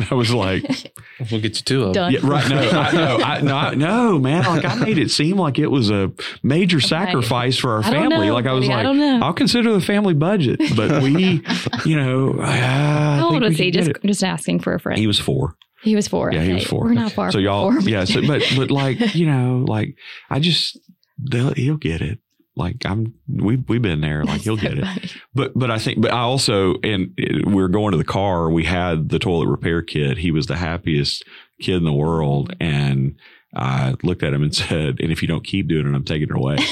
i 0.10 0.14
was 0.14 0.34
like 0.34 0.94
We'll 1.32 1.42
get 1.42 1.58
you 1.58 1.64
two 1.64 1.84
of 1.84 1.94
them. 1.94 2.12
Done. 2.12 2.14
Yeah, 2.14 2.20
right. 2.24 2.50
No, 2.50 2.58
I, 2.58 2.92
no, 2.92 3.18
I, 3.18 3.42
no, 3.42 3.56
I, 3.58 3.76
no, 3.76 4.20
man. 4.20 4.44
Like 4.44 4.64
I 4.64 4.76
made 4.76 4.98
it 4.98 5.12
seem 5.12 5.38
like 5.38 5.60
it 5.60 5.68
was 5.68 5.90
a 5.90 6.12
major 6.44 6.80
sacrifice 6.80 7.58
for 7.58 7.74
our 7.74 7.84
family. 7.84 8.28
know, 8.28 8.34
like 8.34 8.46
I 8.46 8.54
was 8.54 8.66
buddy, 8.66 8.74
I 8.74 8.78
like, 8.78 8.84
don't 8.84 8.98
know. 8.98 9.26
I'll 9.26 9.34
consider 9.34 9.74
the 9.74 9.82
family 9.82 10.14
budget, 10.14 10.62
but 10.78 11.04
we, 11.04 11.44
you 11.86 11.98
know, 11.98 12.36
uh, 12.40 12.44
I 12.44 12.56
how 12.58 13.32
old 13.34 13.42
was 13.42 13.58
he 13.58 13.72
get 13.72 13.86
just 13.86 13.92
just 14.06 14.24
asking 14.24 14.62
for 14.62 14.74
a 14.74 14.80
friend 14.80 14.98
He 14.98 15.08
was 15.08 15.20
four. 15.20 15.56
He 15.84 15.96
was 15.96 16.08
four. 16.08 16.32
Yeah, 16.32 16.44
he 16.44 16.54
was 16.54 16.66
four. 16.66 16.86
We're 16.86 16.94
not 16.94 17.12
far. 17.12 17.32
So 17.32 17.38
y'all, 17.38 17.72
four. 17.72 17.82
yeah. 17.82 18.06
So, 18.06 18.26
but 18.26 18.44
but 18.56 18.72
like 18.72 19.16
you 19.16 19.26
know, 19.26 19.66
like 19.68 19.96
I 20.30 20.40
just 20.40 20.80
they'll, 21.18 21.54
he'll 21.54 21.78
get 21.78 22.02
it. 22.02 22.20
Like 22.60 22.86
I'm, 22.86 23.14
we 23.28 23.56
we've 23.56 23.82
been 23.82 24.02
there. 24.02 24.24
Like 24.26 24.42
he'll 24.42 24.58
get 24.68 24.78
it. 24.78 24.86
But 25.34 25.54
but 25.56 25.72
I 25.72 25.80
think 25.80 26.02
but 26.02 26.12
I 26.12 26.20
also 26.20 26.76
and 26.84 27.14
we 27.18 27.42
we're 27.54 27.68
going 27.70 27.92
to 27.94 27.98
the 27.98 28.04
car. 28.04 28.50
We 28.52 28.66
had 28.66 29.10
the 29.10 29.18
toilet 29.20 29.48
repair 29.48 29.82
kit. 29.82 30.18
He 30.20 30.30
was 30.32 30.46
the 30.48 30.58
happiest 30.58 31.24
kid 31.62 31.76
in 31.78 31.84
the 31.86 31.94
world, 31.94 32.54
and 32.60 33.16
I 33.56 33.96
looked 34.04 34.22
at 34.22 34.34
him 34.34 34.44
and 34.44 34.54
said, 34.56 35.00
"And 35.00 35.12
if 35.12 35.22
you 35.24 35.28
don't 35.28 35.44
keep 35.44 35.68
doing 35.68 35.88
it, 35.88 35.96
I'm 35.96 36.04
taking 36.04 36.30
it 36.30 36.36
away." 36.36 36.58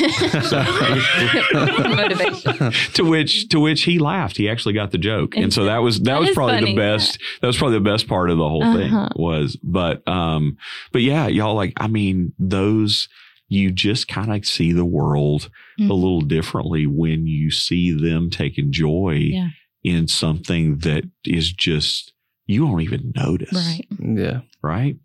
Motivation. 1.54 2.72
to 2.94 3.04
which 3.04 3.50
to 3.50 3.60
which 3.60 3.84
he 3.84 4.00
laughed. 4.00 4.38
He 4.38 4.50
actually 4.50 4.74
got 4.74 4.92
the 4.92 4.98
joke, 4.98 5.36
and 5.36 5.54
so 5.54 5.66
that 5.66 5.80
was 5.80 5.98
that, 6.00 6.06
That 6.06 6.20
was 6.20 6.32
probably 6.32 6.56
funny. 6.60 6.72
the 6.74 6.78
best. 6.78 7.20
That 7.42 7.48
was 7.48 7.58
probably 7.58 7.78
the 7.78 7.84
best 7.84 8.08
part 8.08 8.30
of 8.30 8.38
the 8.38 8.48
whole 8.48 8.64
Uh-huh. 8.64 8.78
thing 8.78 9.08
was. 9.16 9.56
But 9.64 10.08
um, 10.08 10.58
but 10.92 11.02
yeah, 11.02 11.28
y'all 11.28 11.56
like 11.56 11.74
I 11.78 11.88
mean 11.88 12.34
those 12.40 13.08
you 13.50 13.72
just 13.72 14.08
kind 14.08 14.34
of 14.34 14.46
see 14.46 14.74
the 14.74 14.86
world 14.86 15.50
Mhm. 15.80 15.90
a 15.90 15.94
little 15.94 16.22
differently 16.22 16.86
when 16.88 17.28
you 17.28 17.50
see 17.52 17.92
them 17.92 18.30
taking 18.30 18.72
joy 18.72 19.14
Yeah. 19.32 19.50
in 19.84 20.08
something 20.08 20.80
that 20.80 21.04
is 21.26 21.52
just 21.54 22.14
you 22.46 22.66
don't 22.66 22.82
even 22.82 23.14
notice 23.16 23.54
Right. 23.54 23.86
Yeah. 24.00 24.42
right 24.62 24.98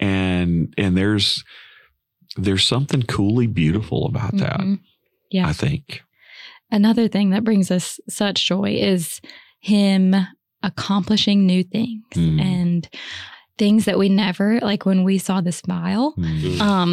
and 0.00 0.72
and 0.78 0.96
there's 0.96 1.44
there's 2.36 2.64
something 2.64 3.02
coolly 3.02 3.46
beautiful 3.46 4.06
about 4.06 4.36
that 4.38 4.60
Mhm. 4.60 4.80
Yeah. 5.30 5.46
i 5.48 5.52
think 5.52 6.02
Another 6.70 7.06
thing 7.06 7.30
that 7.30 7.44
brings 7.44 7.70
us 7.70 8.00
such 8.08 8.46
joy 8.48 8.74
is 8.74 9.20
him 9.60 10.14
accomplishing 10.62 11.44
new 11.44 11.62
things 11.62 12.02
Mm. 12.14 12.40
and 12.40 12.88
things 13.62 13.84
that 13.84 13.96
we 14.02 14.08
never 14.08 14.58
like 14.60 14.84
when 14.84 15.04
we 15.04 15.16
saw 15.18 15.40
the 15.40 15.52
smile 15.52 16.14
Mm. 16.18 16.60
um 16.60 16.90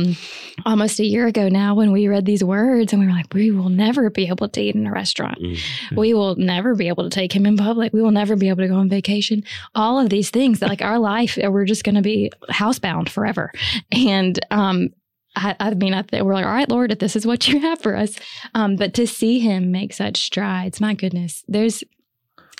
almost 0.71 0.99
a 0.99 1.03
year 1.13 1.25
ago 1.25 1.49
now 1.49 1.73
when 1.79 1.91
we 1.91 2.07
read 2.07 2.25
these 2.25 2.43
words 2.43 2.93
and 2.93 2.99
we 3.01 3.07
were 3.07 3.13
like 3.19 3.33
we 3.33 3.49
will 3.49 3.69
never 3.69 4.09
be 4.11 4.27
able 4.27 4.47
to 4.49 4.61
eat 4.61 4.75
in 4.75 4.85
a 4.85 4.91
restaurant 4.91 5.39
Mm. 5.41 5.57
we 6.03 6.13
will 6.13 6.35
never 6.35 6.75
be 6.75 6.87
able 6.87 7.03
to 7.09 7.09
take 7.09 7.31
him 7.37 7.45
in 7.47 7.57
public 7.57 7.91
we 7.91 8.01
will 8.03 8.11
never 8.21 8.35
be 8.35 8.49
able 8.49 8.61
to 8.61 8.67
go 8.67 8.75
on 8.83 8.87
vacation 8.89 9.43
all 9.73 9.99
of 9.99 10.09
these 10.09 10.29
things 10.29 10.59
that 10.59 10.69
like 10.69 10.83
our 10.83 10.99
life 10.99 11.37
we're 11.41 11.65
just 11.65 11.83
going 11.83 11.95
to 11.95 12.01
be 12.13 12.29
housebound 12.51 13.09
forever 13.09 13.51
and 13.91 14.39
um 14.51 14.89
I, 15.35 15.55
I 15.59 15.73
mean, 15.75 15.93
I 15.93 16.01
th- 16.01 16.23
we're 16.23 16.33
like, 16.33 16.43
all 16.45 16.51
right, 16.51 16.67
Lord, 16.67 16.91
if 16.91 16.97
this 16.99 17.15
is 17.15 17.25
what 17.25 17.47
you 17.47 17.59
have 17.61 17.79
for 17.79 17.95
us. 17.95 18.15
Um, 18.55 18.75
but 18.77 18.95
to 18.95 19.05
see 19.05 19.37
him 19.39 19.71
make 19.71 19.93
such 19.93 20.17
strides, 20.17 20.81
my 20.81 20.95
goodness, 20.95 21.43
there's 21.47 21.83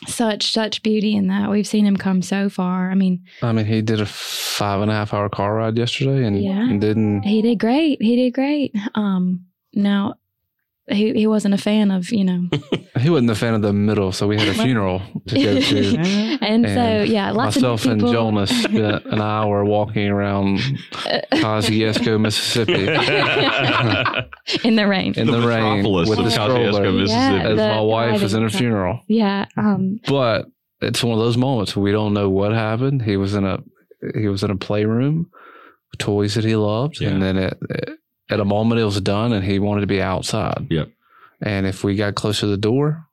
such, 0.07 0.51
such 0.51 0.81
beauty 0.83 1.15
in 1.15 1.27
that. 1.27 1.49
We've 1.49 1.67
seen 1.67 1.85
him 1.85 1.97
come 1.97 2.21
so 2.21 2.49
far. 2.49 2.89
I 2.91 2.95
mean, 2.95 3.25
I 3.41 3.51
mean, 3.51 3.65
he 3.65 3.81
did 3.81 3.99
a 4.01 4.05
five 4.05 4.81
and 4.81 4.89
a 4.91 4.93
half 4.93 5.13
hour 5.13 5.29
car 5.29 5.55
ride 5.55 5.77
yesterday 5.77 6.25
and, 6.25 6.41
Yeah. 6.41 6.69
and 6.69 6.79
didn't. 6.81 7.23
he 7.23 7.41
did 7.41 7.59
great. 7.59 8.01
He 8.01 8.15
did 8.15 8.33
great. 8.33 8.75
Um, 8.95 9.45
now, 9.73 10.15
he, 10.89 11.13
he 11.13 11.27
wasn't 11.27 11.53
a 11.53 11.57
fan 11.57 11.91
of, 11.91 12.11
you 12.11 12.23
know, 12.23 12.49
He 12.99 13.09
wasn't 13.09 13.31
a 13.31 13.35
fan 13.35 13.53
of 13.53 13.61
the 13.61 13.71
middle, 13.71 14.11
so 14.11 14.27
we 14.27 14.37
had 14.37 14.47
a 14.49 14.53
funeral 14.53 15.01
to 15.27 15.35
go 15.35 15.59
to. 15.61 15.97
and, 16.41 16.65
so, 16.67 17.03
yeah, 17.03 17.31
lots 17.31 17.55
Myself 17.55 17.85
of 17.85 17.91
and 17.91 18.01
Jonas 18.01 18.49
spent 18.63 19.05
an 19.05 19.21
hour 19.21 19.63
walking 19.63 20.09
around 20.09 20.57
Kosciusko, 21.31 22.19
Mississippi, 22.19 22.73
in 24.67 24.75
the 24.75 24.87
rain. 24.87 25.13
in 25.15 25.27
the, 25.27 25.39
rain 25.47 25.83
with 25.89 26.07
the 26.07 26.15
Kosciusko, 26.23 26.31
stroller. 26.31 26.91
Mississippi. 26.91 27.43
As 27.45 27.57
The 27.57 27.67
my 27.69 27.81
wife 27.81 28.21
is 28.21 28.33
in 28.33 28.43
a 28.43 28.47
private- 28.47 28.57
funeral, 28.57 28.99
yeah. 29.07 29.45
Um, 29.55 29.99
but 30.07 30.47
it's 30.81 31.03
one 31.03 31.13
of 31.13 31.19
those 31.19 31.37
moments 31.37 31.75
where 31.75 31.83
we 31.83 31.91
don't 31.91 32.13
know 32.13 32.29
what 32.29 32.51
happened. 32.53 33.01
He 33.03 33.17
was 33.17 33.33
in 33.35 33.45
a 33.45 33.59
he 34.19 34.27
was 34.27 34.43
in 34.43 34.51
a 34.51 34.55
playroom, 34.57 35.29
toys 35.97 36.35
that 36.35 36.43
he 36.43 36.55
loved, 36.55 36.99
Yeah. 36.99 37.09
and 37.09 37.21
then 37.21 37.37
it, 37.37 37.57
at 38.29 38.39
a 38.39 38.45
moment 38.45 38.81
it 38.81 38.85
was 38.85 39.01
done, 39.01 39.33
and 39.33 39.43
he 39.43 39.59
wanted 39.59 39.81
to 39.81 39.87
be 39.87 40.01
outside. 40.01 40.67
Yep. 40.69 40.89
And 41.41 41.65
if 41.65 41.83
we 41.83 41.95
got 41.95 42.15
close 42.15 42.39
to 42.41 42.47
the 42.47 42.57
door, 42.57 43.05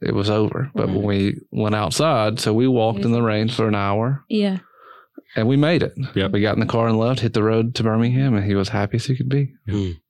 it 0.00 0.14
was 0.14 0.30
over. 0.30 0.70
But 0.74 0.88
when 0.88 1.02
we 1.02 1.40
went 1.50 1.74
outside, 1.74 2.40
so 2.40 2.52
we 2.52 2.66
walked 2.66 3.00
in 3.00 3.12
the 3.12 3.18
mm-hmm. 3.18 3.26
rain 3.26 3.48
for 3.48 3.68
an 3.68 3.74
hour, 3.74 4.24
yeah. 4.28 4.58
And 5.36 5.46
we 5.46 5.56
made 5.56 5.82
it. 5.82 5.92
Yep. 6.14 6.32
We 6.32 6.40
got 6.40 6.54
in 6.54 6.60
the 6.60 6.66
car 6.66 6.88
and 6.88 6.98
left, 6.98 7.20
hit 7.20 7.32
the 7.34 7.42
road 7.42 7.74
to 7.76 7.82
Birmingham, 7.82 8.34
and 8.34 8.44
he 8.44 8.54
was 8.54 8.68
happy 8.70 8.96
as 8.96 9.06
he 9.06 9.16
could 9.16 9.28
be. 9.28 9.52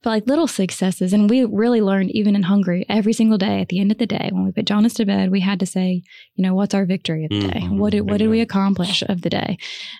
but 0.02 0.10
like 0.10 0.26
little 0.26 0.46
successes. 0.46 1.12
And 1.12 1.28
we 1.28 1.44
really 1.44 1.80
learned 1.80 2.10
even 2.12 2.36
in 2.36 2.44
Hungary 2.44 2.86
every 2.88 3.12
single 3.12 3.36
day 3.38 3.60
at 3.60 3.68
the 3.68 3.80
end 3.80 3.90
of 3.92 3.98
the 3.98 4.06
day 4.06 4.30
when 4.32 4.44
we 4.44 4.52
put 4.52 4.64
Jonas 4.66 4.94
to 4.94 5.04
bed, 5.04 5.30
we 5.30 5.40
had 5.40 5.58
to 5.60 5.66
say, 5.66 6.02
you 6.36 6.42
know, 6.42 6.54
what's 6.54 6.72
our 6.74 6.84
victory 6.86 7.24
of 7.24 7.30
the 7.30 7.48
day? 7.48 7.60
Mhm. 7.60 7.78
What 7.78 7.90
did 7.90 8.02
what 8.02 8.18
did 8.18 8.28
we 8.30 8.40
accomplish 8.40 9.02
of 9.08 9.22
the 9.22 9.30
day? 9.30 9.58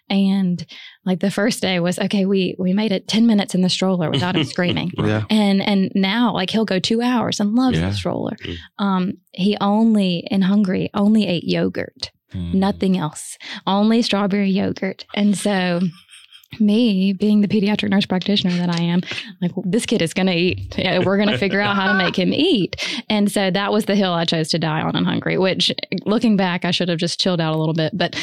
And 0.09 0.65
like 1.05 1.21
the 1.21 1.31
first 1.31 1.61
day 1.63 1.81
was 1.81 1.99
okay, 1.99 2.25
we 2.25 2.55
we 2.59 2.73
made 2.73 2.93
it 2.93 3.09
10 3.09 3.27
minutes 3.27 3.55
in 3.55 3.63
the 3.63 3.69
stroller 3.69 4.11
without 4.11 4.37
him 4.37 4.45
screaming. 4.55 4.93
Yeah. 4.97 5.25
And 5.31 5.61
and 5.63 5.91
now 5.95 6.33
like 6.33 6.51
he'll 6.51 6.65
go 6.65 6.79
two 6.79 7.03
hours 7.03 7.41
and 7.41 7.55
loves 7.55 7.79
Yeah. 7.79 7.89
the 7.91 7.95
stroller. 7.95 8.37
Mm. 8.45 8.57
Um, 8.79 9.13
he 9.33 9.57
only 9.61 10.25
in 10.31 10.43
Hungary 10.43 10.91
only 10.95 11.27
ate 11.27 11.45
yogurt 11.45 12.11
Mm. 12.35 12.55
nothing 12.55 12.99
else, 12.99 13.39
only 13.67 14.03
strawberry 14.03 14.51
yogurt. 14.51 15.07
And 15.15 15.37
so, 15.37 15.81
me 16.61 17.13
being 17.15 17.41
the 17.41 17.49
pediatric 17.49 17.89
nurse 17.89 18.05
practitioner 18.05 18.55
that 18.57 18.69
I 18.69 18.83
am, 18.83 19.01
like, 19.41 19.53
this 19.65 19.87
kid 19.87 20.03
is 20.03 20.13
going 20.13 20.27
to 20.27 20.35
eat. 20.35 20.77
Yeah, 20.77 20.99
We're 20.99 21.17
going 21.17 21.31
to 21.31 21.39
figure 21.39 21.61
out 21.61 21.77
how 21.77 21.91
to 21.91 21.97
make 21.97 22.17
him 22.17 22.35
eat. 22.35 22.77
And 23.09 23.33
so, 23.33 23.51
that 23.51 23.73
was 23.73 23.87
the 23.87 23.95
hill 23.95 24.13
I 24.13 24.27
chose 24.27 24.49
to 24.51 24.59
die 24.59 24.83
on 24.83 24.95
in 24.95 25.05
Hungary, 25.05 25.39
which 25.39 25.73
looking 26.05 26.37
back, 26.37 26.67
I 26.67 26.71
should 26.71 26.91
have 26.91 26.99
just 26.99 27.19
chilled 27.19 27.41
out 27.41 27.55
a 27.55 27.59
little 27.59 27.75
bit. 27.75 27.97
But 27.97 28.15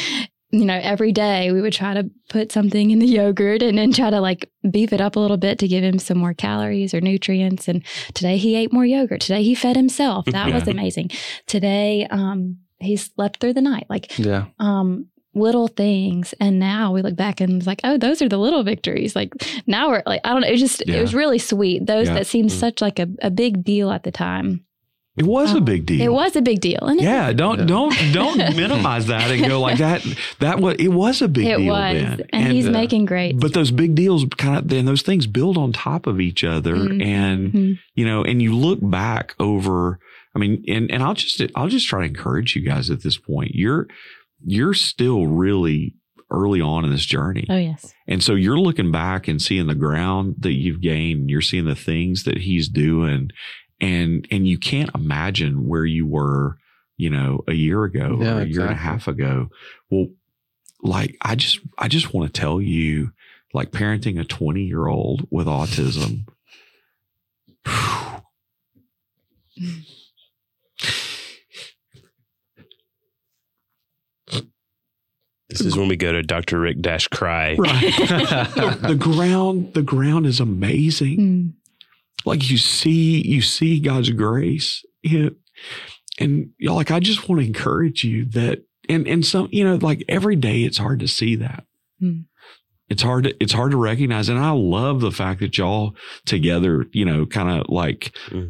you 0.50 0.64
know, 0.64 0.78
every 0.80 1.10
day 1.12 1.50
we 1.52 1.60
would 1.60 1.72
try 1.72 1.92
to 1.94 2.08
put 2.28 2.52
something 2.52 2.92
in 2.92 3.00
the 3.00 3.06
yogurt 3.06 3.62
and 3.62 3.76
then 3.76 3.92
try 3.92 4.10
to 4.10 4.20
like 4.20 4.48
beef 4.70 4.92
it 4.92 5.00
up 5.00 5.16
a 5.16 5.20
little 5.20 5.36
bit 5.36 5.58
to 5.58 5.68
give 5.68 5.82
him 5.82 5.98
some 5.98 6.18
more 6.18 6.34
calories 6.34 6.94
or 6.94 7.00
nutrients. 7.00 7.66
And 7.66 7.84
today 8.14 8.36
he 8.38 8.54
ate 8.54 8.72
more 8.72 8.86
yogurt. 8.86 9.20
Today 9.20 9.42
he 9.42 9.54
fed 9.54 9.76
himself. 9.76 10.24
That 10.26 10.52
was 10.54 10.68
amazing. 10.68 11.10
Today, 11.46 12.06
um, 12.10 12.58
he 12.78 12.96
slept 12.96 13.40
through 13.40 13.54
the 13.54 13.62
night. 13.62 13.86
Like 13.88 14.18
Yeah. 14.18 14.46
um 14.58 15.06
little 15.34 15.68
things 15.68 16.32
and 16.40 16.58
now 16.58 16.92
we 16.92 17.02
look 17.02 17.14
back 17.14 17.42
and 17.42 17.52
it's 17.58 17.66
like 17.66 17.82
oh 17.84 17.98
those 17.98 18.22
are 18.22 18.28
the 18.28 18.38
little 18.38 18.62
victories 18.62 19.14
like 19.14 19.34
now 19.66 19.90
we're 19.90 20.02
like 20.06 20.22
i 20.24 20.30
don't 20.30 20.40
know 20.40 20.48
it 20.48 20.52
was 20.52 20.60
just 20.62 20.82
Yeah. 20.86 20.94
it 20.96 21.00
was 21.02 21.12
really 21.14 21.38
sweet 21.38 21.84
those 21.84 22.08
Yeah. 22.08 22.14
that 22.14 22.26
seemed 22.26 22.48
Mm. 22.48 22.58
such 22.58 22.80
like 22.80 22.98
a, 22.98 23.06
a 23.20 23.30
big 23.30 23.62
deal 23.62 23.90
at 23.90 24.02
the 24.04 24.10
time 24.10 24.64
It 25.18 25.26
was 25.26 25.52
a 25.52 25.58
Um, 25.58 25.64
big 25.66 25.84
deal. 25.84 26.00
it 26.00 26.10
was 26.10 26.36
a 26.36 26.40
big 26.42 26.60
deal 26.62 26.78
and 26.82 26.98
Yeah, 27.02 27.34
don't 27.34 27.58
Yeah. 27.58 27.64
don't 27.66 27.94
don't 28.14 28.38
minimize 28.56 29.08
that 29.08 29.30
and 29.30 29.46
go 29.46 29.60
like 29.60 29.76
that. 29.76 30.00
That 30.40 30.58
was 30.60 30.76
it 30.78 30.88
was 30.88 31.20
a 31.20 31.28
big 31.28 31.44
it 31.48 31.58
deal 31.58 31.66
was 31.74 31.94
then, 31.94 32.22
and, 32.32 32.52
he's 32.54 32.68
uh, 32.68 32.70
making 32.70 33.04
great 33.04 33.38
but 33.38 33.52
those 33.52 33.70
big 33.70 33.94
deals 33.94 34.24
kind 34.38 34.56
of 34.56 34.68
then 34.68 34.86
those 34.86 35.02
things 35.02 35.26
build 35.26 35.58
on 35.58 35.70
top 35.72 36.06
of 36.06 36.18
each 36.18 36.44
other, 36.44 36.76
Mhm. 36.76 37.02
and 37.04 37.52
Mhm. 37.52 37.78
you 37.94 38.06
know, 38.06 38.24
and 38.24 38.40
you 38.40 38.54
look 38.56 38.78
back 38.82 39.34
over. 39.38 39.98
I 40.36 40.38
mean, 40.38 40.62
and 40.68 40.90
and 40.90 41.02
I'll 41.02 41.14
just 41.14 41.40
I'll 41.54 41.68
just 41.68 41.88
try 41.88 42.00
to 42.02 42.08
encourage 42.08 42.54
you 42.54 42.60
guys 42.62 42.90
at 42.90 43.02
this 43.02 43.16
point. 43.16 43.54
You're 43.54 43.88
you're 44.44 44.74
still 44.74 45.26
really 45.26 45.94
early 46.30 46.60
on 46.60 46.84
in 46.84 46.90
this 46.90 47.06
journey. 47.06 47.46
oh 47.48 47.56
yes 47.56 47.94
And 48.06 48.22
so 48.22 48.34
you're 48.34 48.58
looking 48.58 48.90
back 48.92 49.28
and 49.28 49.40
seeing 49.40 49.66
the 49.68 49.74
ground 49.74 50.34
that 50.40 50.52
you've 50.52 50.80
gained, 50.82 51.30
you're 51.30 51.40
seeing 51.40 51.64
the 51.64 51.74
things 51.74 52.24
that 52.24 52.36
he's 52.38 52.68
doing 52.68 53.30
and 53.80 54.26
and 54.30 54.46
you 54.46 54.58
can't 54.58 54.90
imagine 54.94 55.66
where 55.68 55.84
you 55.86 56.06
were, 56.06 56.58
you 56.96 57.10
know, 57.10 57.44
a 57.48 57.54
year 57.54 57.84
ago 57.84 58.18
Yeah, 58.20 58.36
or 58.36 58.40
a 58.40 58.46
year 58.46 58.62
and 58.62 58.72
a 58.72 58.74
half 58.74 59.08
ago. 59.08 59.48
Well, 59.90 60.08
like 60.82 61.16
I 61.22 61.34
just 61.34 61.60
I 61.78 61.88
just 61.88 62.12
want 62.12 62.32
to 62.32 62.40
tell 62.40 62.60
you 62.60 63.12
like 63.54 63.70
parenting 63.70 64.20
a 64.20 64.24
20-year-old 64.24 65.28
with 65.30 65.46
autism. 65.46 66.26
This 75.58 75.66
is 75.66 75.76
when 75.76 75.88
we 75.88 75.96
go 75.96 76.12
to 76.12 76.22
Dr. 76.22 76.60
Rick 76.60 76.80
Dash 76.80 77.08
Cry. 77.08 77.54
Right. 77.56 77.80
the, 77.80 78.78
the 78.88 78.94
ground 78.94 79.74
the 79.74 79.82
ground 79.82 80.26
is 80.26 80.40
amazing. 80.40 81.18
Mm. 81.18 81.52
like 82.24 82.50
you 82.50 82.58
see 82.58 83.22
you 83.26 83.42
see 83.42 83.80
God's 83.80 84.10
grace 84.10 84.84
in 85.02 85.26
it. 85.26 85.36
And 86.18 86.50
you 86.58 86.68
know, 86.68 86.74
like 86.74 86.90
I 86.90 87.00
just 87.00 87.28
want 87.28 87.40
to 87.40 87.46
encourage 87.46 88.04
you 88.04 88.24
that 88.26 88.64
and 88.88 89.06
and 89.06 89.24
some 89.24 89.48
you 89.52 89.64
know 89.64 89.76
like 89.76 90.04
every 90.08 90.36
day 90.36 90.62
it's 90.62 90.78
hard 90.78 91.00
to 91.00 91.08
see 91.08 91.36
that. 91.36 91.64
Hmm. 92.00 92.20
It's 92.88 93.02
hard 93.02 93.24
to 93.24 93.34
it's 93.42 93.52
hard 93.52 93.72
to 93.72 93.76
recognize 93.76 94.28
and 94.28 94.38
I 94.38 94.50
love 94.50 95.00
the 95.00 95.10
fact 95.10 95.40
that 95.40 95.58
y'all 95.58 95.94
together, 96.24 96.86
you 96.92 97.04
know, 97.04 97.26
kind 97.26 97.50
of 97.60 97.68
like 97.68 98.16
Hmm. 98.28 98.46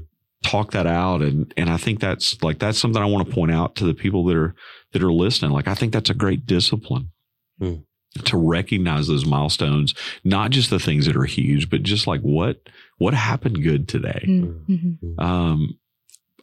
Talk 0.46 0.72
that 0.72 0.86
out 0.86 1.22
and 1.22 1.52
and 1.56 1.68
I 1.70 1.76
think 1.76 2.00
that's 2.00 2.42
like 2.42 2.58
that's 2.58 2.78
something 2.78 3.02
I 3.02 3.06
want 3.06 3.28
to 3.28 3.34
point 3.34 3.52
out 3.52 3.74
to 3.76 3.84
the 3.84 3.94
people 3.94 4.24
that 4.26 4.36
are 4.36 4.54
that 4.92 5.02
are 5.02 5.12
listening. 5.12 5.50
Like 5.50 5.68
I 5.68 5.74
think 5.74 5.92
that's 5.92 6.10
a 6.10 6.14
great 6.14 6.46
discipline. 6.46 7.10
Hmm. 7.58 7.76
To 8.24 8.38
recognize 8.38 9.08
those 9.08 9.26
milestones, 9.26 9.94
not 10.24 10.50
just 10.50 10.70
the 10.70 10.78
things 10.78 11.04
that 11.04 11.16
are 11.16 11.24
huge, 11.24 11.68
but 11.68 11.82
just 11.82 12.06
like 12.06 12.22
what 12.22 12.60
what 12.96 13.12
happened 13.12 13.62
good 13.62 13.88
today. 13.88 14.24
Mm. 14.26 14.64
Mhm. 14.66 15.22
Um, 15.22 15.78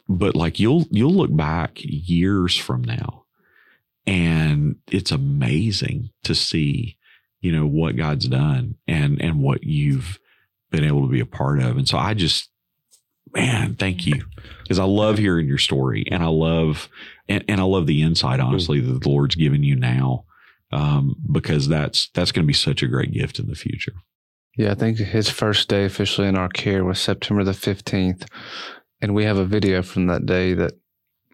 but 0.08 0.36
like 0.36 0.60
you'll 0.60 0.86
you'll 0.90 1.14
look 1.14 1.34
back 1.34 1.72
years 1.82 2.56
from 2.56 2.84
now, 2.84 3.24
and 4.06 4.76
it's 4.90 5.10
amazing 5.10 6.10
to 6.22 6.34
see, 6.34 6.96
you 7.40 7.50
know, 7.50 7.66
what 7.66 7.96
God's 7.96 8.28
done 8.28 8.76
and 8.86 9.20
and 9.20 9.40
what 9.40 9.64
you've 9.64 10.20
been 10.70 10.84
able 10.84 11.02
to 11.02 11.10
be 11.12 11.20
a 11.20 11.26
part 11.26 11.60
of. 11.60 11.76
And 11.76 11.88
so 11.88 11.98
I 11.98 12.14
just, 12.14 12.50
man, 13.34 13.76
thank 13.76 14.06
you 14.06 14.22
because 14.62 14.78
I 14.78 14.84
love 14.84 15.18
hearing 15.18 15.46
your 15.46 15.58
story, 15.58 16.06
and 16.10 16.22
I 16.22 16.28
love 16.28 16.88
and, 17.28 17.44
and 17.48 17.60
I 17.60 17.64
love 17.64 17.86
the 17.86 18.02
insight, 18.02 18.40
honestly, 18.40 18.80
that 18.80 19.02
the 19.02 19.08
Lord's 19.08 19.34
given 19.34 19.62
you 19.62 19.76
now. 19.76 20.24
Um, 20.72 21.14
because 21.30 21.68
that's 21.68 22.08
that's 22.14 22.32
going 22.32 22.42
to 22.44 22.48
be 22.48 22.52
such 22.52 22.82
a 22.82 22.88
great 22.88 23.12
gift 23.12 23.38
in 23.38 23.46
the 23.46 23.54
future. 23.54 23.92
Yeah, 24.56 24.72
I 24.72 24.74
think 24.74 24.98
his 24.98 25.28
first 25.28 25.68
day 25.68 25.84
officially 25.84 26.26
in 26.28 26.36
our 26.36 26.48
care 26.48 26.84
was 26.84 26.98
September 27.00 27.44
the 27.44 27.52
15th. 27.52 28.26
And 29.00 29.14
we 29.14 29.24
have 29.24 29.36
a 29.36 29.44
video 29.44 29.82
from 29.82 30.06
that 30.06 30.26
day 30.26 30.54
that 30.54 30.72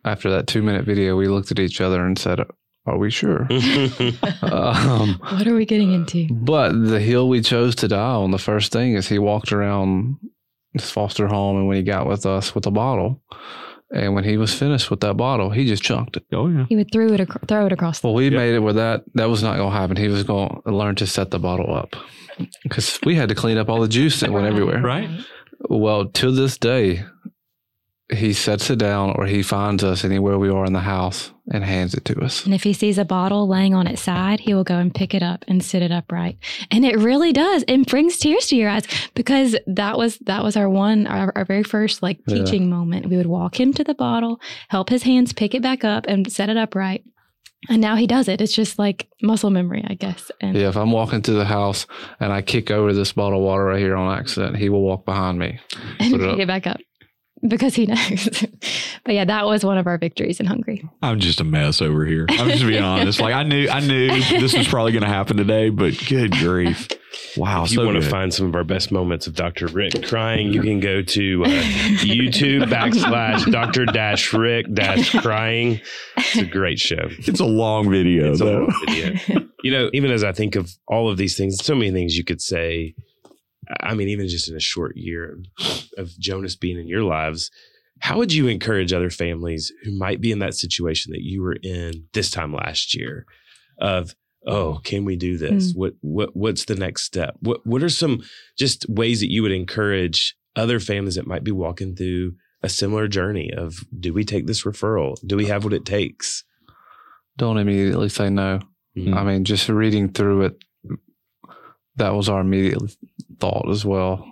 after 0.05 0.31
that 0.31 0.47
two 0.47 0.63
minute 0.63 0.85
video, 0.85 1.17
we 1.17 1.29
looked 1.29 1.51
at 1.51 1.59
each 1.59 1.81
other 1.81 2.05
and 2.05 2.19
said, 2.19 2.41
Are 2.87 2.99
we 2.99 3.11
sure? 3.11 3.43
um, 4.43 5.19
What 5.21 5.47
are 5.47 5.55
we 5.55 5.65
getting 5.67 5.93
into? 5.93 6.29
but 6.33 6.73
the 6.73 7.01
hill 7.01 7.29
we 7.29 7.41
chose 7.41 7.75
to 7.77 7.89
die 7.89 7.99
on, 7.99 8.31
the 8.31 8.39
first 8.39 8.73
thing 8.73 8.95
is 8.95 9.09
he 9.09 9.19
walked 9.19 9.53
around 9.53 10.17
his 10.73 10.91
foster 10.91 11.27
home, 11.27 11.57
and 11.59 11.67
when 11.69 11.77
he 11.77 11.83
got 11.83 12.07
with 12.07 12.27
us 12.27 12.55
with 12.55 12.67
a 12.67 12.71
bottle, 12.71 13.21
and 13.93 14.15
when 14.15 14.25
he 14.25 14.37
was 14.37 14.55
finished 14.55 14.91
with 14.91 15.01
that 15.01 15.17
bottle, 15.17 15.51
he 15.51 15.67
just 15.67 15.83
chunked 15.83 16.17
it. 16.17 16.25
Oh 16.33 16.49
yeah. 16.49 16.67
He 16.69 16.77
would 16.77 16.93
throw 16.93 17.07
it 17.13 17.21
ac- 17.21 17.39
throw 17.49 17.67
it 17.67 17.73
across. 17.73 18.01
The, 18.01 18.07
Well, 18.07 18.15
we 18.15 18.25
Yep. 18.25 18.33
made 18.35 18.55
it 18.55 18.61
where 18.61 18.73
that 18.75 19.03
that 19.15 19.29
was 19.29 19.43
not 19.43 19.57
going 19.57 19.71
to 19.73 19.77
happen. 19.77 19.97
He 19.97 20.09
was 20.09 20.23
going 20.23 20.61
to 20.67 20.73
learn 20.73 20.95
to 20.97 21.07
set 21.07 21.31
the 21.33 21.39
bottle 21.41 21.75
up 21.75 21.97
because 22.63 22.99
we 23.05 23.17
had 23.17 23.29
to 23.31 23.35
clean 23.35 23.59
up 23.59 23.69
all 23.69 23.81
the 23.81 23.89
juice 23.89 24.21
that 24.21 24.31
went 24.33 24.47
everywhere. 24.47 24.81
Right. 24.81 25.11
Well, 25.69 26.07
to 26.07 26.31
this 26.31 26.57
day, 26.57 27.05
he 28.13 28.33
sets 28.33 28.71
it 28.71 28.79
down 28.79 29.11
or 29.17 29.27
he 29.27 29.43
finds 29.43 29.85
us 29.85 30.05
anywhere 30.05 30.39
we 30.39 30.49
are 30.49 30.65
in 30.65 30.73
the 30.73 30.81
house 30.81 31.33
and 31.53 31.65
hands 31.65 31.95
it 31.95 32.05
to 32.07 32.21
us. 32.21 32.45
And 32.45 32.55
if 32.55 32.63
he 32.63 32.73
sees 32.73 32.99
a 32.99 33.05
bottle 33.05 33.47
laying 33.49 33.75
on 33.75 33.87
its 33.87 34.03
side, 34.03 34.41
he 34.41 34.53
will 34.55 34.65
go 34.65 34.79
and 34.79 34.95
pick 34.95 35.15
it 35.15 35.23
up 35.23 35.45
and 35.49 35.63
sit 35.63 35.83
it 35.83 35.93
upright. 35.93 36.37
And 36.71 36.85
it 36.85 36.99
really 36.99 37.33
does. 37.33 37.65
It 37.69 37.87
brings 37.89 38.19
tears 38.19 38.47
to 38.49 38.57
your 38.57 38.69
eyes 38.71 38.85
because 39.15 39.57
that 39.67 39.97
was 39.99 40.19
that 40.27 40.43
was 40.43 40.57
our 40.57 40.69
one 40.69 41.07
our, 41.07 41.33
our 41.37 41.45
very 41.45 41.63
first 41.63 42.03
like 42.03 42.19
Yeah. 42.27 42.37
teaching 42.45 42.69
moment. 42.69 43.07
We 43.09 43.17
would 43.17 43.27
walk 43.27 43.59
him 43.61 43.73
to 43.75 43.85
the 43.85 43.95
bottle, 43.95 44.41
help 44.69 44.89
his 44.91 45.03
hands 45.05 45.33
pick 45.33 45.55
it 45.55 45.63
back 45.63 45.85
up 45.85 46.07
and 46.09 46.31
set 46.33 46.49
it 46.49 46.57
upright. 46.57 47.05
And 47.69 47.81
now 47.83 47.95
he 47.95 48.07
does 48.07 48.27
it. 48.27 48.41
It's 48.41 48.55
just 48.55 48.79
like 48.79 49.07
muscle 49.23 49.51
memory, 49.51 49.85
I 49.87 49.93
guess. 49.95 50.31
And 50.41 50.57
Yeah, 50.57 50.69
if 50.71 50.77
I'm 50.77 50.93
walking 50.93 51.21
to 51.23 51.33
the 51.33 51.45
house 51.45 51.87
and 52.19 52.33
I 52.33 52.41
kick 52.43 52.71
over 52.71 52.93
this 52.95 53.13
bottle 53.13 53.41
of 53.41 53.45
water 53.45 53.65
right 53.67 53.79
here 53.79 53.97
on 53.97 54.19
accident, 54.19 54.57
he 54.57 54.69
will 54.71 54.81
walk 54.83 55.05
behind 55.05 55.39
me. 55.39 55.61
and 55.99 56.15
it 56.15 56.19
pick 56.21 56.29
up. 56.29 56.39
it 56.39 56.47
back 56.47 56.67
up 56.67 56.81
because 57.47 57.75
he 57.75 57.87
knows. 57.87 58.45
but 59.05 59.15
yeah, 59.15 59.25
that 59.25 59.47
was 59.47 59.65
one 59.65 59.79
of 59.79 59.87
our 59.87 59.99
victories 59.99 60.41
in 60.41 60.47
Hungary. 60.47 60.89
I'm 61.03 61.21
just 61.21 61.41
a 61.41 61.45
mess 61.45 61.81
over 61.83 62.05
here. 62.05 62.27
I'm 62.29 62.49
just 62.51 62.65
being 62.67 62.83
honest. 62.83 63.21
Like 63.21 63.35
I 63.35 63.43
knew, 63.43 63.69
I 63.69 63.81
knew 63.81 64.09
this 64.39 64.57
was 64.57 64.69
probably 64.69 64.93
going 64.93 65.03
to 65.03 65.09
happen 65.09 65.37
today, 65.37 65.71
but 65.71 65.95
good 66.09 66.33
grief! 66.33 66.89
Wow, 67.37 67.65
If 67.65 67.71
you 67.73 67.77
so 67.79 67.85
want 67.87 68.03
to 68.03 68.09
find 68.09 68.35
some 68.35 68.47
of 68.47 68.55
our 68.57 68.65
best 68.65 68.91
moments 68.91 69.27
of 69.29 69.35
Dr. 69.35 69.67
Rick 69.69 70.05
crying, 70.07 70.53
you 70.53 70.63
can 70.63 70.81
go 70.81 71.01
to 71.03 71.45
uh, 71.45 71.49
YouTube 71.49 72.65
backslash 72.65 73.51
Dr. 73.53 73.87
Dash 73.87 74.33
Rick 74.33 74.73
dash 74.75 75.11
crying. 75.11 75.81
It's 76.17 76.37
a 76.37 76.45
great 76.45 76.79
show. 76.79 77.09
it's 77.11 77.41
a 77.41 77.45
long 77.45 77.89
video 77.91 78.33
It's 78.33 78.41
a 78.41 78.45
long 78.47 78.75
video. 78.87 79.47
You 79.63 79.71
know, 79.71 79.91
even 79.93 80.11
as 80.11 80.25
I 80.25 80.33
think 80.33 80.57
of 80.57 80.73
all 80.89 81.09
of 81.11 81.19
these 81.19 81.37
things, 81.37 81.63
so 81.65 81.75
many 81.75 81.91
things 81.93 82.17
you 82.17 82.25
could 82.25 82.41
say. 82.41 82.95
I 83.81 83.95
mean, 83.95 84.09
even 84.09 84.29
just 84.29 84.49
in 84.49 84.57
a 84.57 84.61
short 84.61 84.97
year 84.97 85.39
of, 85.59 85.85
of 85.99 86.19
Jonas 86.19 86.57
being 86.57 86.79
in 86.79 86.89
your 86.89 87.05
lives, 87.05 87.51
how 88.01 88.19
would 88.19 88.33
you 88.33 88.49
encourage 88.49 88.93
other 88.93 89.11
families 89.11 89.73
who 89.85 89.97
might 89.97 90.21
be 90.21 90.33
in 90.33 90.39
that 90.41 90.55
situation 90.55 91.13
that 91.13 91.23
you 91.23 91.43
were 91.43 91.57
in 91.63 92.05
this 92.13 92.31
time 92.31 92.53
last 92.53 92.95
year? 92.95 93.27
Of 93.79 94.15
oh, 94.47 94.81
can 94.85 95.05
we 95.05 95.17
do 95.17 95.37
this? 95.39 95.73
What 95.75 95.95
what 96.01 96.35
what's 96.35 96.65
the 96.65 96.75
next 96.77 97.05
step? 97.05 97.37
What 97.41 97.65
what 97.67 97.83
are 97.83 97.89
some 97.89 98.23
just 98.59 98.87
ways 98.89 99.21
that 99.21 99.31
you 99.31 99.43
would 99.43 99.53
encourage 99.53 100.35
other 100.57 100.81
families 100.81 101.15
that 101.15 101.27
might 101.27 101.45
be 101.45 101.53
walking 101.53 101.95
through 101.95 102.35
a 102.63 102.69
similar 102.69 103.09
journey 103.09 103.51
of 103.57 103.79
do 103.99 104.13
we 104.13 104.25
take 104.25 104.47
this 104.47 104.65
referral? 104.65 105.17
Do 105.27 105.37
we 105.37 105.47
have 105.47 105.65
what 105.65 105.73
it 105.73 105.85
takes? 105.85 106.45
Don't 107.37 107.59
immediately 107.59 108.09
say 108.09 108.29
no. 108.29 108.61
Mhm. 108.97 109.15
I 109.15 109.25
mean, 109.25 109.45
just 109.45 109.69
reading 109.69 110.11
through 110.11 110.43
it, 110.43 110.65
that 111.97 112.15
was 112.15 112.29
our 112.29 112.41
immediate 112.41 112.83
thought 113.41 113.69
as 113.69 113.85
well. 113.85 114.25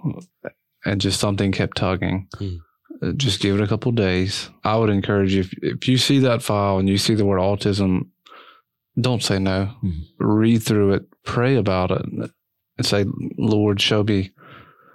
And 0.85 1.01
just 1.01 1.19
something 1.21 1.51
kept 1.53 1.77
tugging. 1.77 2.29
Hmm. 2.39 2.57
Uh, 3.03 3.13
Just 3.13 3.41
give 3.41 3.55
it 3.59 3.63
a 3.63 3.67
couple 3.67 3.93
days. 3.93 4.51
I 4.65 4.77
would 4.77 4.91
encourage 4.91 5.33
you 5.35 5.41
if, 5.41 5.53
if 5.63 5.89
you 5.89 5.99
see 5.99 6.19
that 6.21 6.43
file 6.43 6.79
and 6.79 6.89
you 6.89 6.99
see 6.99 7.15
the 7.15 7.25
word 7.25 7.39
autism, 7.41 8.09
don't 9.01 9.23
say 9.23 9.39
no. 9.39 9.67
Hmm. 9.81 9.91
Read 10.19 10.63
through 10.63 10.95
it, 10.95 11.03
pray 11.25 11.57
about 11.57 11.91
it, 11.91 12.03
and 12.07 12.87
say, 12.87 13.05
Lord, 13.37 13.81
show 13.81 14.03
me. 14.03 14.31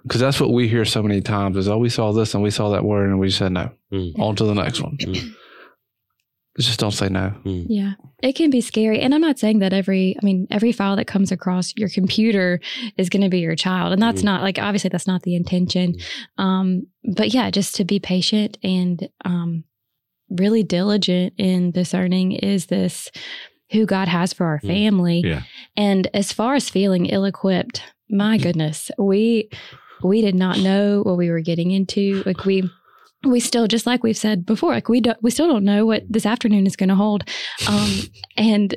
Because 0.04 0.20
that's 0.20 0.40
what 0.42 0.52
we 0.52 0.68
hear 0.68 0.84
so 0.84 1.02
many 1.02 1.22
times 1.22 1.56
is, 1.56 1.70
oh, 1.70 1.78
we 1.78 1.88
saw 1.90 2.12
this 2.12 2.34
and 2.34 2.44
we 2.44 2.50
saw 2.50 2.70
that 2.72 2.84
word 2.84 3.10
and 3.10 3.20
we 3.20 3.30
said 3.30 3.54
no. 3.54 3.72
Hmm. 3.92 4.10
On 4.22 4.36
to 4.36 4.44
the 4.44 4.54
next 4.54 4.82
one. 4.82 4.98
Hmm. 6.56 6.62
Just 6.62 6.80
don't 6.80 6.92
say 6.92 7.10
no. 7.10 7.34
Yeah, 7.44 7.94
it 8.22 8.34
can 8.34 8.50
be 8.50 8.62
scary. 8.62 9.00
And 9.00 9.14
I'm 9.16 9.22
not 9.22 9.40
saying 9.40 9.60
that 9.60 9.74
every, 9.74 10.16
I 10.22 10.26
mean, 10.26 10.46
every 10.52 10.72
file 10.72 10.96
that 10.98 11.08
comes 11.08 11.32
across 11.32 11.74
your 11.76 11.90
computer 11.90 12.60
is 12.98 13.10
going 13.10 13.24
to 13.24 13.30
be 13.30 13.40
your 13.40 13.56
child. 13.56 13.92
And 13.94 14.02
that's 14.02 14.22
Mhm. 14.22 14.26
not 14.26 14.42
like, 14.44 14.60
obviously, 14.60 14.90
that's 14.90 15.08
not 15.08 15.24
the 15.24 15.36
intention. 15.36 15.96
Um, 16.38 16.88
but 17.16 17.34
yeah, 17.34 17.50
just 17.50 17.76
to 17.76 17.86
be 17.86 18.00
patient 18.00 18.58
and 18.64 19.10
um, 19.26 19.64
really 20.30 20.62
diligent 20.64 21.34
in 21.38 21.72
discerning 21.72 22.34
is 22.34 22.68
this 22.68 23.10
who 23.72 23.86
God 23.88 24.08
has 24.08 24.32
for 24.34 24.46
our 24.46 24.60
Mm. 24.60 24.68
family. 24.68 25.22
Yeah. 25.26 25.42
And 25.76 26.08
as 26.14 26.32
far 26.32 26.54
as 26.54 26.70
feeling 26.70 27.08
ill 27.08 27.26
equipped, 27.26 27.82
my 28.10 28.38
goodness, 28.38 28.92
we, 29.00 29.50
we 30.04 30.22
did 30.22 30.36
not 30.36 30.60
know 30.60 31.02
what 31.02 31.18
we 31.18 31.32
were 31.32 31.42
getting 31.42 31.72
into. 31.72 32.22
Like 32.28 32.46
we, 32.46 32.70
we 33.26 33.40
still 33.40 33.68
just 33.68 33.86
like 33.86 34.04
we've 34.04 34.18
said 34.18 34.46
before 34.46 34.72
like 34.74 34.90
we 34.90 35.00
don't 35.02 35.18
we 35.22 35.32
still 35.32 35.48
don't 35.48 35.64
know 35.64 35.86
what 35.86 36.04
this 36.10 36.26
afternoon 36.26 36.68
is 36.68 36.76
going 36.76 36.90
to 36.90 36.96
hold 36.96 37.24
um 37.70 37.92
and 38.38 38.76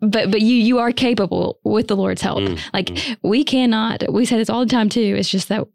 but 0.00 0.30
but 0.30 0.40
you 0.40 0.54
you 0.56 0.78
are 0.78 0.92
capable 0.92 1.58
with 1.64 1.88
the 1.88 1.96
lord's 1.96 2.22
help 2.22 2.38
Mm, 2.38 2.58
like 2.72 2.86
mm. 2.86 3.16
we 3.22 3.44
cannot 3.44 4.04
we 4.12 4.24
say 4.24 4.36
this 4.36 4.48
all 4.50 4.60
the 4.64 4.70
time 4.70 4.88
too 4.88 5.14
it's 5.18 5.28
just 5.28 5.48
that 5.48 5.66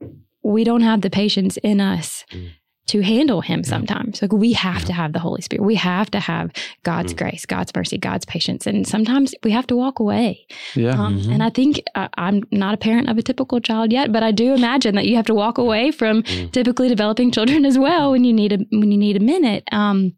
we 0.44 0.64
don't 0.64 0.82
have 0.82 1.02
the 1.02 1.10
patience 1.10 1.58
in 1.58 1.80
us 1.82 2.24
Mm. 2.32 2.50
To 2.88 3.02
handle 3.02 3.42
him 3.42 3.64
sometimes 3.64 4.22
like 4.22 4.32
we 4.32 4.54
have 4.54 4.86
to 4.86 4.94
have 4.94 5.12
the 5.14 5.20
holy 5.20 5.42
spirit 5.42 5.64
we 5.64 5.76
have 5.76 6.10
to 6.12 6.20
have 6.20 6.52
god's 6.84 7.14
Mm. 7.14 7.18
grace 7.18 7.46
god's 7.46 7.72
mercy 7.76 7.98
god's 7.98 8.26
patience 8.26 8.68
and 8.68 8.88
sometimes 8.88 9.34
we 9.44 9.52
have 9.52 9.66
to 9.68 9.76
walk 9.76 10.00
away 10.00 10.46
Yeah. 10.76 10.92
um, 10.94 11.20
Mhm. 11.20 11.32
And 11.34 11.42
I 11.44 11.50
think 11.50 11.82
uh, 11.96 12.10
I'm 12.18 12.44
not 12.52 12.74
a 12.74 12.78
parent 12.78 13.10
of 13.10 13.18
a 13.18 13.24
typical 13.24 13.60
child 13.60 13.92
yet, 13.92 14.12
but 14.12 14.22
I 14.24 14.32
do 14.32 14.54
imagine 14.54 14.94
that 14.96 15.08
you 15.08 15.16
have 15.16 15.26
to 15.26 15.34
walk 15.34 15.58
away 15.58 15.92
from 15.92 16.22
Mm. 16.24 16.52
typically 16.52 16.88
developing 16.90 17.32
children 17.32 17.66
as 17.66 17.78
well 17.78 18.12
when 18.12 18.24
you 18.24 18.34
need 18.34 18.52
a 18.54 18.60
when 18.80 18.92
you 18.92 18.98
need 18.98 19.18
a 19.18 19.20
minute. 19.34 19.64
Um, 19.72 20.14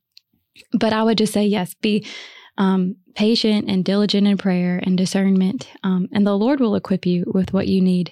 but 0.74 0.92
I 0.94 1.04
would 1.04 1.18
just 1.18 1.34
say 1.34 1.46
yes, 1.46 1.74
be 1.82 2.06
um, 2.58 2.96
patient 3.16 3.70
and 3.70 3.86
diligent 3.86 4.28
in 4.28 4.38
prayer 4.38 4.80
and 4.86 4.98
discernment, 4.98 5.70
um, 5.84 6.08
and 6.12 6.26
the 6.26 6.36
Lord 6.38 6.60
will 6.60 6.76
equip 6.76 7.06
you 7.06 7.24
with 7.38 7.54
what 7.54 7.68
you 7.68 7.82
need. 7.82 8.12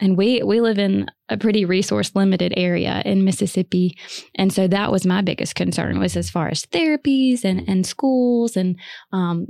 And 0.00 0.16
we 0.16 0.42
we 0.42 0.60
live 0.60 0.78
in 0.78 1.06
a 1.28 1.36
pretty 1.36 1.64
resource 1.64 2.14
limited 2.14 2.52
area 2.56 3.02
in 3.04 3.24
Mississippi, 3.24 3.96
and 4.34 4.52
so 4.52 4.68
that 4.68 4.92
was 4.92 5.06
my 5.06 5.22
biggest 5.22 5.54
concern 5.54 5.98
was 5.98 6.16
as 6.16 6.30
far 6.30 6.48
as 6.48 6.66
therapies 6.66 7.44
and 7.44 7.66
and 7.68 7.86
schools 7.86 8.56
and 8.56 8.78
um, 9.12 9.46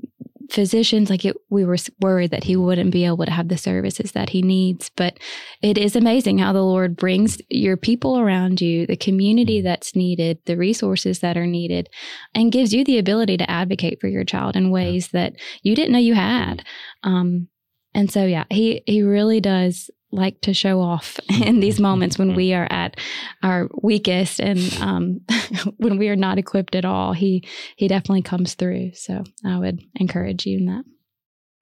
physicians 0.50 1.10
like 1.10 1.24
it, 1.24 1.36
we 1.50 1.64
were 1.64 1.76
worried 2.00 2.30
that 2.30 2.44
he 2.44 2.56
wouldn't 2.56 2.90
be 2.90 3.04
able 3.04 3.24
to 3.24 3.30
have 3.30 3.48
the 3.48 3.58
services 3.58 4.12
that 4.12 4.30
he 4.30 4.42
needs. 4.42 4.90
But 4.96 5.18
it 5.62 5.78
is 5.78 5.96
amazing 5.96 6.38
how 6.38 6.52
the 6.52 6.62
lord 6.62 6.96
brings 6.96 7.38
your 7.48 7.76
people 7.76 8.18
around 8.18 8.60
you 8.60 8.86
the 8.86 8.96
community 8.96 9.60
that's 9.60 9.96
needed 9.96 10.38
the 10.46 10.56
resources 10.56 11.20
that 11.20 11.36
are 11.36 11.46
needed 11.46 11.88
and 12.34 12.52
gives 12.52 12.72
you 12.72 12.84
the 12.84 12.98
ability 12.98 13.36
to 13.38 13.50
advocate 13.50 14.00
for 14.00 14.08
your 14.08 14.24
child 14.24 14.56
in 14.56 14.70
ways 14.70 15.08
that 15.08 15.34
you 15.62 15.74
didn't 15.74 15.92
know 15.92 15.98
you 15.98 16.14
had. 16.14 16.64
Um, 17.02 17.48
and 17.94 18.10
so 18.10 18.24
yeah 18.24 18.44
he 18.50 18.82
he 18.86 19.02
really 19.02 19.40
does 19.40 19.90
like 20.16 20.40
to 20.42 20.52
show 20.54 20.80
off 20.80 21.18
in 21.28 21.60
these 21.60 21.78
moments 21.78 22.18
when 22.18 22.34
we 22.34 22.52
are 22.52 22.66
at 22.70 22.98
our 23.42 23.68
weakest 23.82 24.40
and 24.40 24.58
um, 24.80 25.20
when 25.76 25.98
we 25.98 26.08
are 26.08 26.16
not 26.16 26.38
equipped 26.38 26.74
at 26.74 26.84
all 26.84 27.12
he 27.12 27.44
he 27.76 27.86
definitely 27.88 28.22
comes 28.22 28.54
through. 28.54 28.92
So 28.94 29.22
I 29.44 29.58
would 29.58 29.80
encourage 29.94 30.46
you 30.46 30.58
in 30.58 30.66
that. 30.66 30.84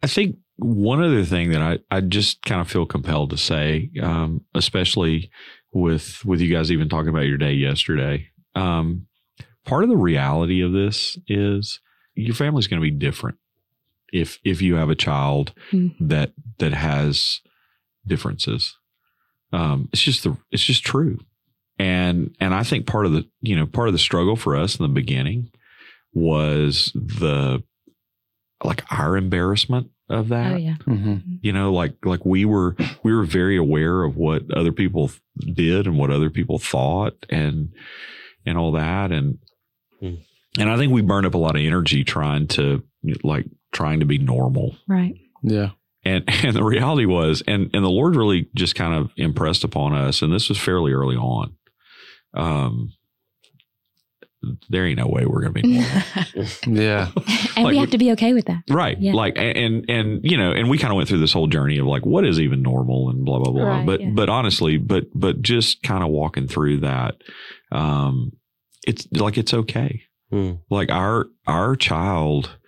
I 0.02 0.06
think 0.06 0.36
one 0.56 1.02
other 1.02 1.24
thing 1.24 1.50
that 1.50 1.60
I, 1.62 1.78
I 1.90 2.00
just 2.00 2.42
kind 2.42 2.60
of 2.60 2.70
feel 2.70 2.86
compelled 2.86 3.30
to 3.30 3.36
say, 3.36 3.90
um, 4.02 4.42
especially 4.54 5.30
with 5.72 6.24
with 6.24 6.40
you 6.40 6.52
guys 6.54 6.70
even 6.70 6.88
talking 6.88 7.08
about 7.08 7.26
your 7.26 7.38
day 7.38 7.52
yesterday, 7.52 8.28
um, 8.54 9.06
part 9.64 9.82
of 9.82 9.90
the 9.90 9.96
reality 9.96 10.62
of 10.62 10.72
this 10.72 11.18
is 11.26 11.80
your 12.14 12.34
family's 12.34 12.68
going 12.68 12.80
to 12.80 12.90
be 12.90 12.96
different 12.96 13.38
if 14.12 14.38
if 14.44 14.62
you 14.62 14.76
have 14.76 14.90
a 14.90 14.94
child 14.94 15.52
Mm. 15.72 15.94
that 16.00 16.32
that 16.58 16.72
has 16.72 17.40
differences. 18.06 18.76
Um, 19.52 19.88
it's 19.92 20.02
just 20.02 20.24
the 20.24 20.36
it's 20.50 20.64
just 20.64 20.84
true, 20.84 21.18
and 21.78 22.34
and 22.40 22.54
I 22.54 22.62
think 22.64 22.86
part 22.86 23.06
of 23.06 23.12
the 23.12 23.26
you 23.40 23.54
know 23.56 23.66
part 23.66 23.88
of 23.88 23.94
the 23.94 23.98
struggle 23.98 24.36
for 24.36 24.56
us 24.56 24.76
in 24.78 24.82
the 24.82 24.88
beginning 24.88 25.50
was 26.12 26.92
the 26.94 27.62
like 28.62 28.84
our 28.90 29.16
embarrassment 29.16 29.90
of 30.08 30.28
that 30.28 30.52
Oh 30.52 30.56
yeah. 30.56 30.74
hmm 30.84 31.16
you 31.42 31.52
know 31.52 31.72
like 31.72 31.94
like 32.04 32.24
we 32.24 32.44
were 32.44 32.76
we 33.02 33.14
were 33.14 33.24
very 33.24 33.56
aware 33.56 34.02
of 34.04 34.16
what 34.16 34.50
other 34.54 34.72
people 34.72 35.10
did 35.38 35.86
and 35.86 35.98
what 35.98 36.10
other 36.10 36.30
people 36.30 36.58
thought 36.58 37.14
and 37.30 37.72
and 38.46 38.58
all 38.58 38.72
that 38.72 39.10
and 39.12 39.38
Hmm. 40.00 40.14
and 40.58 40.68
i 40.70 40.76
think 40.76 40.92
we 40.92 41.00
burned 41.02 41.24
up 41.26 41.34
a 41.34 41.38
lot 41.38 41.56
of 41.56 41.62
energy 41.62 42.04
trying 42.04 42.46
to 42.48 42.82
like 43.22 43.46
trying 43.72 44.00
to 44.00 44.06
be 44.06 44.18
normal 44.18 44.76
Right. 44.86 45.14
Yeah. 45.42 45.70
And 46.04 46.24
and 46.44 46.54
the 46.56 46.64
reality 46.64 47.06
was 47.06 47.42
and 47.46 47.70
and 47.74 47.84
the 47.84 47.90
lord 47.90 48.16
really 48.16 48.48
just 48.54 48.74
kind 48.74 48.94
of 48.94 49.10
impressed 49.16 49.64
upon 49.64 49.94
us 49.94 50.22
and 50.22 50.32
this 50.32 50.48
was 50.48 50.58
fairly 50.58 50.92
early 50.92 51.16
on 51.16 51.54
um 52.34 52.92
there 54.68 54.86
ain't 54.86 54.98
no 54.98 55.06
way 55.06 55.24
we're 55.26 55.40
going 55.40 55.54
to 55.54 55.62
be 55.62 55.68
normal. 55.74 56.02
Yeah. 56.66 57.10
and 57.56 57.64
Like 57.64 57.72
we 57.72 57.78
have 57.78 57.90
to 57.90 57.98
be 57.98 58.12
okay 58.12 58.34
with 58.34 58.46
that. 58.46 58.62
right. 58.68 59.00
Yeah. 59.00 59.14
Like, 59.14 59.36
and, 59.36 59.56
and, 59.56 59.90
and, 59.90 60.20
you 60.22 60.36
know, 60.36 60.52
and 60.52 60.68
we 60.68 60.78
kind 60.78 60.92
of 60.92 60.96
went 60.96 61.08
through 61.08 61.20
this 61.20 61.32
whole 61.32 61.46
journey 61.46 61.78
of 61.78 61.86
like, 61.86 62.04
what 62.04 62.24
is 62.24 62.40
even 62.40 62.62
normal 62.62 63.10
and 63.10 63.24
blah, 63.24 63.38
blah, 63.38 63.52
blah. 63.52 63.64
Right, 63.64 63.86
but, 63.86 64.00
yeah. 64.00 64.10
but 64.10 64.28
honestly, 64.28 64.78
but, 64.78 65.06
but 65.14 65.42
just 65.42 65.82
kind 65.82 66.02
of 66.02 66.10
walking 66.10 66.48
through 66.48 66.80
that, 66.80 67.16
um, 67.72 68.32
it's 68.86 69.06
like, 69.12 69.38
it's 69.38 69.54
okay. 69.54 70.02
Hmm. 70.30 70.52
Like 70.70 70.90
our, 70.90 71.26
our 71.46 71.76
child, 71.76 72.58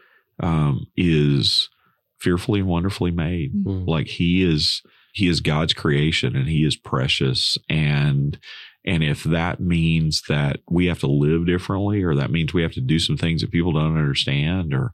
um, 0.41 0.87
is 0.97 1.69
fearfully 2.27 2.61
and 2.61 2.69
wonderfully 2.69 3.13
made. 3.13 3.53
Hmm. 3.53 3.85
like 3.87 4.09
he 4.09 4.43
is 4.43 4.83
he 5.13 5.29
is 5.29 5.41
god's 5.41 5.73
creation 5.73 6.35
and 6.37 6.49
he 6.49 6.65
is 6.65 6.77
precious. 6.77 7.57
And 7.69 8.39
and 8.85 9.03
if 9.03 9.25
that 9.25 9.61
means 9.61 10.23
that 10.29 10.61
we 10.69 10.87
have 10.87 11.01
to 11.01 11.07
live 11.07 11.47
differently 11.47 12.03
or 12.03 12.15
that 12.17 12.31
means 12.31 12.53
we 12.53 12.63
have 12.63 12.73
to 12.75 12.81
do 12.81 12.99
some 12.99 13.17
things 13.17 13.41
that 13.41 13.51
people 13.53 13.73
don't 13.73 13.97
understand 13.97 14.75
or 14.75 14.93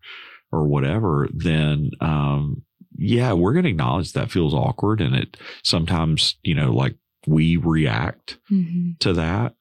or 0.50 0.66
whatever 0.66 1.28
then 1.32 1.90
um 2.00 2.62
yeah 2.98 3.32
we're 3.32 3.52
going 3.54 3.64
to 3.64 3.70
acknowledge 3.70 4.12
that 4.12 4.30
feels 4.30 4.54
awkward 4.54 5.00
and 5.00 5.14
it 5.14 5.36
sometimes 5.62 6.36
you 6.42 6.54
know 6.54 6.72
like 6.72 6.94
we 7.26 7.56
react 7.56 8.38
hmm 8.48 8.90
to 9.00 9.12
that 9.14 9.54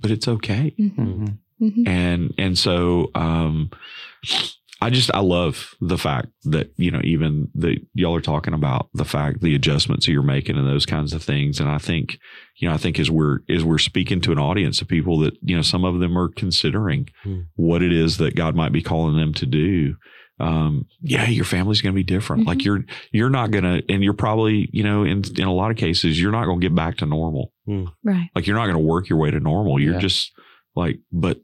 but 0.00 0.10
it's 0.10 0.28
okay. 0.28 0.74
Hmm 0.76 0.88
hmm 0.88 1.24
hmm 1.58 1.86
and 1.86 2.34
and 2.38 2.58
so 2.58 3.10
um 3.14 3.70
i 4.82 4.90
just 4.90 5.10
i 5.14 5.20
love 5.20 5.74
the 5.80 5.96
fact 5.98 6.28
that 6.44 6.72
you 6.76 6.90
know 6.90 7.00
even 7.04 7.48
that 7.54 7.78
y'all 7.94 8.14
are 8.14 8.20
talking 8.20 8.54
about 8.54 8.88
the 8.94 9.04
fact 9.04 9.40
the 9.40 9.54
adjustments 9.54 10.06
that 10.06 10.12
you're 10.12 10.22
making 10.22 10.56
and 10.56 10.66
those 10.66 10.86
kinds 10.86 11.12
of 11.12 11.22
things 11.22 11.60
and 11.60 11.68
i 11.68 11.78
think 11.78 12.18
you 12.58 12.68
know 12.68 12.74
i 12.74 12.78
think 12.78 12.98
as 12.98 13.10
we're 13.10 13.38
as 13.48 13.64
we're 13.64 13.78
speaking 13.78 14.20
to 14.20 14.32
an 14.32 14.38
audience 14.38 14.80
of 14.82 14.88
people 14.88 15.18
that 15.18 15.34
you 15.42 15.56
know 15.56 15.62
some 15.62 15.84
of 15.84 16.00
them 16.00 16.16
are 16.18 16.28
considering 16.28 17.08
Hmm. 17.22 17.40
what 17.56 17.82
it 17.82 17.92
is 17.92 18.16
that 18.18 18.34
god 18.36 18.54
might 18.56 18.72
be 18.72 18.82
calling 18.82 19.16
them 19.16 19.32
to 19.34 19.46
do 19.46 19.96
um 20.40 20.86
yeah 21.02 21.28
your 21.28 21.44
family's 21.44 21.80
going 21.82 21.92
to 21.94 21.96
be 21.96 22.02
different 22.02 22.42
Mhm. 22.44 22.46
like 22.46 22.64
you're 22.64 22.84
you're 23.12 23.30
not 23.30 23.50
going 23.50 23.64
to 23.64 23.82
and 23.92 24.02
you're 24.02 24.14
probably 24.14 24.68
you 24.72 24.82
know 24.82 25.04
in 25.04 25.22
in 25.36 25.44
a 25.46 25.52
lot 25.52 25.70
of 25.70 25.76
cases 25.76 26.20
you're 26.20 26.32
not 26.32 26.46
going 26.46 26.60
to 26.60 26.66
get 26.68 26.74
back 26.74 26.96
to 26.98 27.06
normal 27.06 27.52
Right. 28.02 28.28
like 28.34 28.46
you're 28.46 28.56
not 28.56 28.64
going 28.64 28.74
to 28.82 28.88
work 28.92 29.08
your 29.08 29.18
way 29.20 29.30
to 29.30 29.38
normal. 29.38 29.78
You're 29.80 29.94
Yeah. 29.94 30.00
just 30.00 30.32
like, 30.74 30.98
but 31.12 31.38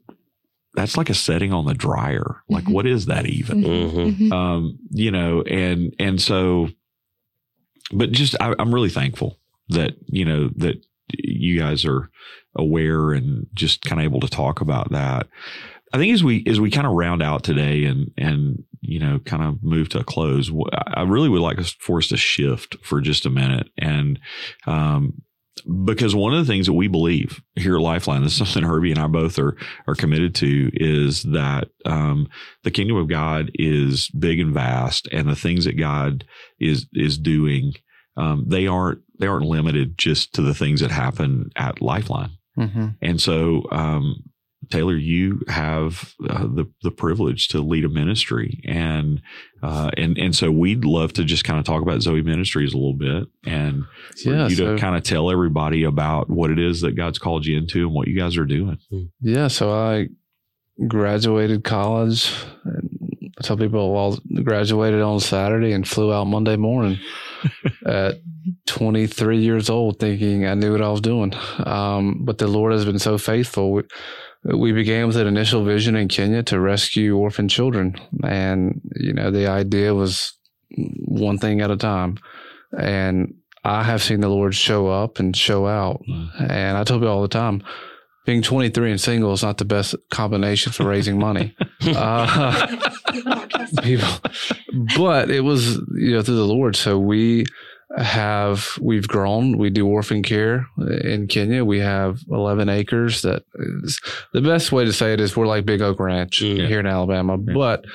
that's 0.75 0.97
like 0.97 1.09
a 1.09 1.13
setting 1.15 1.51
on 1.51 1.65
the 1.65 1.73
dryer. 1.73 2.43
Like, 2.49 2.65
Mhm. 2.65 2.73
what 2.73 2.85
is 2.85 3.07
that 3.07 3.25
even? 3.25 3.63
Mhm. 3.63 4.15
Mhm. 4.15 4.31
Um, 4.31 4.79
you 4.91 5.11
know, 5.11 5.41
and 5.41 5.93
and 5.99 6.21
so, 6.21 6.69
but 7.91 8.11
just 8.11 8.35
I, 8.39 8.53
I'm 8.59 8.73
really 8.73 8.89
thankful 8.89 9.39
that 9.69 9.95
you 10.07 10.25
know 10.25 10.49
that 10.57 10.83
you 11.17 11.57
guys 11.59 11.85
are 11.85 12.09
aware 12.55 13.11
and 13.13 13.47
just 13.53 13.81
kind 13.83 13.99
of 13.99 14.05
able 14.05 14.19
to 14.19 14.27
talk 14.29 14.61
about 14.61 14.91
that. 14.91 15.27
I 15.91 15.97
think 15.97 16.13
as 16.13 16.23
we 16.23 16.43
as 16.45 16.59
we 16.59 16.69
kind 16.69 16.85
of 16.85 16.93
round 16.93 17.23
out 17.23 17.43
today 17.43 17.85
and 17.85 18.11
and 18.17 18.63
you 18.81 18.99
know 18.99 19.19
kind 19.25 19.41
of 19.43 19.63
move 19.63 19.89
to 19.89 19.99
a 19.99 20.03
close, 20.03 20.51
I 20.93 21.01
really 21.03 21.29
would 21.29 21.41
like 21.41 21.57
us 21.57 21.75
for 21.79 21.97
us 21.97 22.07
to 22.09 22.17
shift 22.17 22.77
for 22.83 23.01
just 23.01 23.25
a 23.25 23.29
minute 23.31 23.69
and 23.77 24.19
um, 24.67 25.21
because 25.61 26.15
one 26.15 26.33
of 26.33 26.45
the 26.45 26.51
things 26.51 26.65
that 26.65 26.73
we 26.73 26.87
believe 26.87 27.41
here 27.55 27.75
at 27.75 27.81
Lifeline, 27.81 28.23
this 28.23 28.33
is 28.33 28.37
something 28.37 28.63
Herbie 28.63 28.91
and 28.91 28.99
I 28.99 29.07
both 29.07 29.37
are 29.39 29.55
are 29.87 29.95
committed 29.95 30.35
to, 30.35 30.69
is 30.73 31.23
that 31.23 31.69
um, 31.85 32.27
the 32.63 32.71
kingdom 32.71 32.97
of 32.97 33.07
God 33.07 33.51
is 33.55 34.09
big 34.09 34.39
and 34.39 34.53
vast, 34.53 35.07
and 35.11 35.27
the 35.27 35.35
things 35.35 35.65
that 35.65 35.77
God 35.77 36.25
is 36.59 36.87
is 36.93 37.17
doing, 37.17 37.73
um, 38.17 38.45
they 38.47 38.67
aren't 38.67 39.01
they 39.19 39.27
aren't 39.27 39.45
limited 39.45 39.97
just 39.97 40.33
to 40.35 40.41
the 40.41 40.55
things 40.55 40.81
that 40.81 40.91
happen 40.91 41.49
at 41.55 41.81
Lifeline. 41.81 42.31
hmm 42.55 42.87
And 43.01 43.21
so, 43.21 43.63
um, 43.71 44.23
Taylor, 44.69 44.95
you 44.95 45.41
have 45.47 46.13
uh, 46.29 46.43
the 46.43 46.65
the 46.83 46.91
privilege 46.91 47.47
to 47.49 47.59
lead 47.61 47.85
a 47.85 47.89
ministry, 47.89 48.61
and 48.65 49.21
uh, 49.63 49.89
and 49.97 50.17
and 50.17 50.35
so 50.35 50.51
we'd 50.51 50.85
love 50.85 51.13
to 51.13 51.23
just 51.23 51.43
kind 51.43 51.59
of 51.59 51.65
talk 51.65 51.81
about 51.81 52.01
Zoe 52.01 52.21
Ministries 52.21 52.73
a 52.73 52.77
little 52.77 52.93
bit, 52.93 53.27
and 53.45 53.85
Yeah. 54.23 54.47
you 54.47 54.55
So, 54.55 54.75
to 54.75 54.81
kind 54.81 54.95
of 54.95 55.03
tell 55.03 55.31
everybody 55.31 55.83
about 55.83 56.29
what 56.29 56.51
it 56.51 56.59
is 56.59 56.81
that 56.81 56.91
God's 56.95 57.19
called 57.19 57.45
you 57.45 57.57
into 57.57 57.85
and 57.87 57.93
what 57.95 58.07
you 58.07 58.15
guys 58.17 58.37
are 58.37 58.45
doing. 58.45 58.77
yeah. 59.21 59.47
So 59.47 59.71
I 59.71 60.09
graduated 60.87 61.63
college. 61.63 62.31
And 62.63 62.89
I 63.37 63.41
tell 63.43 63.57
people, 63.57 63.93
well, 63.93 64.19
graduated 64.43 65.01
on 65.01 65.19
Saturday 65.19 65.71
and 65.71 65.87
flew 65.87 66.13
out 66.13 66.25
Monday 66.25 66.55
morning 66.57 66.99
at 67.85 68.15
23 68.67 69.39
years 69.39 69.69
old, 69.69 69.99
thinking 69.99 70.45
I 70.45 70.53
knew 70.53 70.71
what 70.71 70.81
I 70.81 70.89
was 70.89 71.01
doing. 71.01 71.33
Um, 71.65 72.21
but 72.23 72.37
the 72.37 72.47
Lord 72.47 72.73
has 72.73 72.85
been 72.85 72.99
so 72.99 73.17
faithful. 73.17 73.71
We, 73.71 73.83
we 74.43 74.71
began 74.71 75.07
with 75.07 75.17
an 75.17 75.27
initial 75.27 75.63
vision 75.63 75.95
in 75.95 76.07
Kenya 76.07 76.43
to 76.43 76.59
rescue 76.59 77.17
orphan 77.17 77.49
children. 77.49 77.95
And, 78.23 78.81
you 78.95 79.13
know, 79.13 79.31
the 79.31 79.47
idea 79.47 79.93
was 79.93 80.33
one 80.69 81.37
thing 81.37 81.61
at 81.61 81.71
a 81.71 81.77
time. 81.77 82.17
And 82.77 83.35
I 83.63 83.83
have 83.83 84.01
seen 84.01 84.21
the 84.21 84.29
Lord 84.29 84.55
show 84.55 84.87
up 84.87 85.19
and 85.19 85.35
show 85.35 85.67
out. 85.67 86.01
Mm. 86.09 86.49
And 86.49 86.77
I 86.77 86.83
tell 86.83 86.97
people 86.97 87.09
all 87.09 87.21
the 87.21 87.27
time, 87.27 87.63
being 88.25 88.41
23 88.41 88.91
and 88.91 89.01
single 89.01 89.33
is 89.33 89.43
not 89.43 89.57
the 89.57 89.65
best 89.65 89.95
combination 90.11 90.71
for 90.71 90.85
raising 90.85 91.17
money. 91.17 91.55
Uh, 91.81 92.67
people, 93.81 94.09
but 94.97 95.29
it 95.29 95.41
was, 95.41 95.75
you 95.95 96.13
know, 96.13 96.21
through 96.21 96.35
the 96.35 96.45
Lord. 96.45 96.75
So 96.75 96.97
we 96.99 97.45
have, 97.97 98.67
we've 98.79 99.07
grown. 99.07 99.57
We 99.57 99.71
do 99.71 99.87
orphan 99.87 100.21
care 100.21 100.67
in 101.01 101.27
Kenya. 101.27 101.65
We 101.65 101.79
have 101.79 102.19
11 102.29 102.69
acres. 102.69 103.23
That 103.23 103.43
is, 103.83 103.99
the 104.31 104.41
best 104.41 104.71
way 104.71 104.85
to 104.85 104.93
say 104.93 105.11
it 105.13 105.19
is 105.19 105.35
we're 105.35 105.47
like 105.47 105.65
Big 105.65 105.81
Oak 105.81 105.99
Ranch 105.99 106.39
Mm. 106.41 106.67
here 106.67 106.79
in 106.79 106.85
Alabama, 106.85 107.37
Yeah. 107.37 107.53
but 107.53 107.85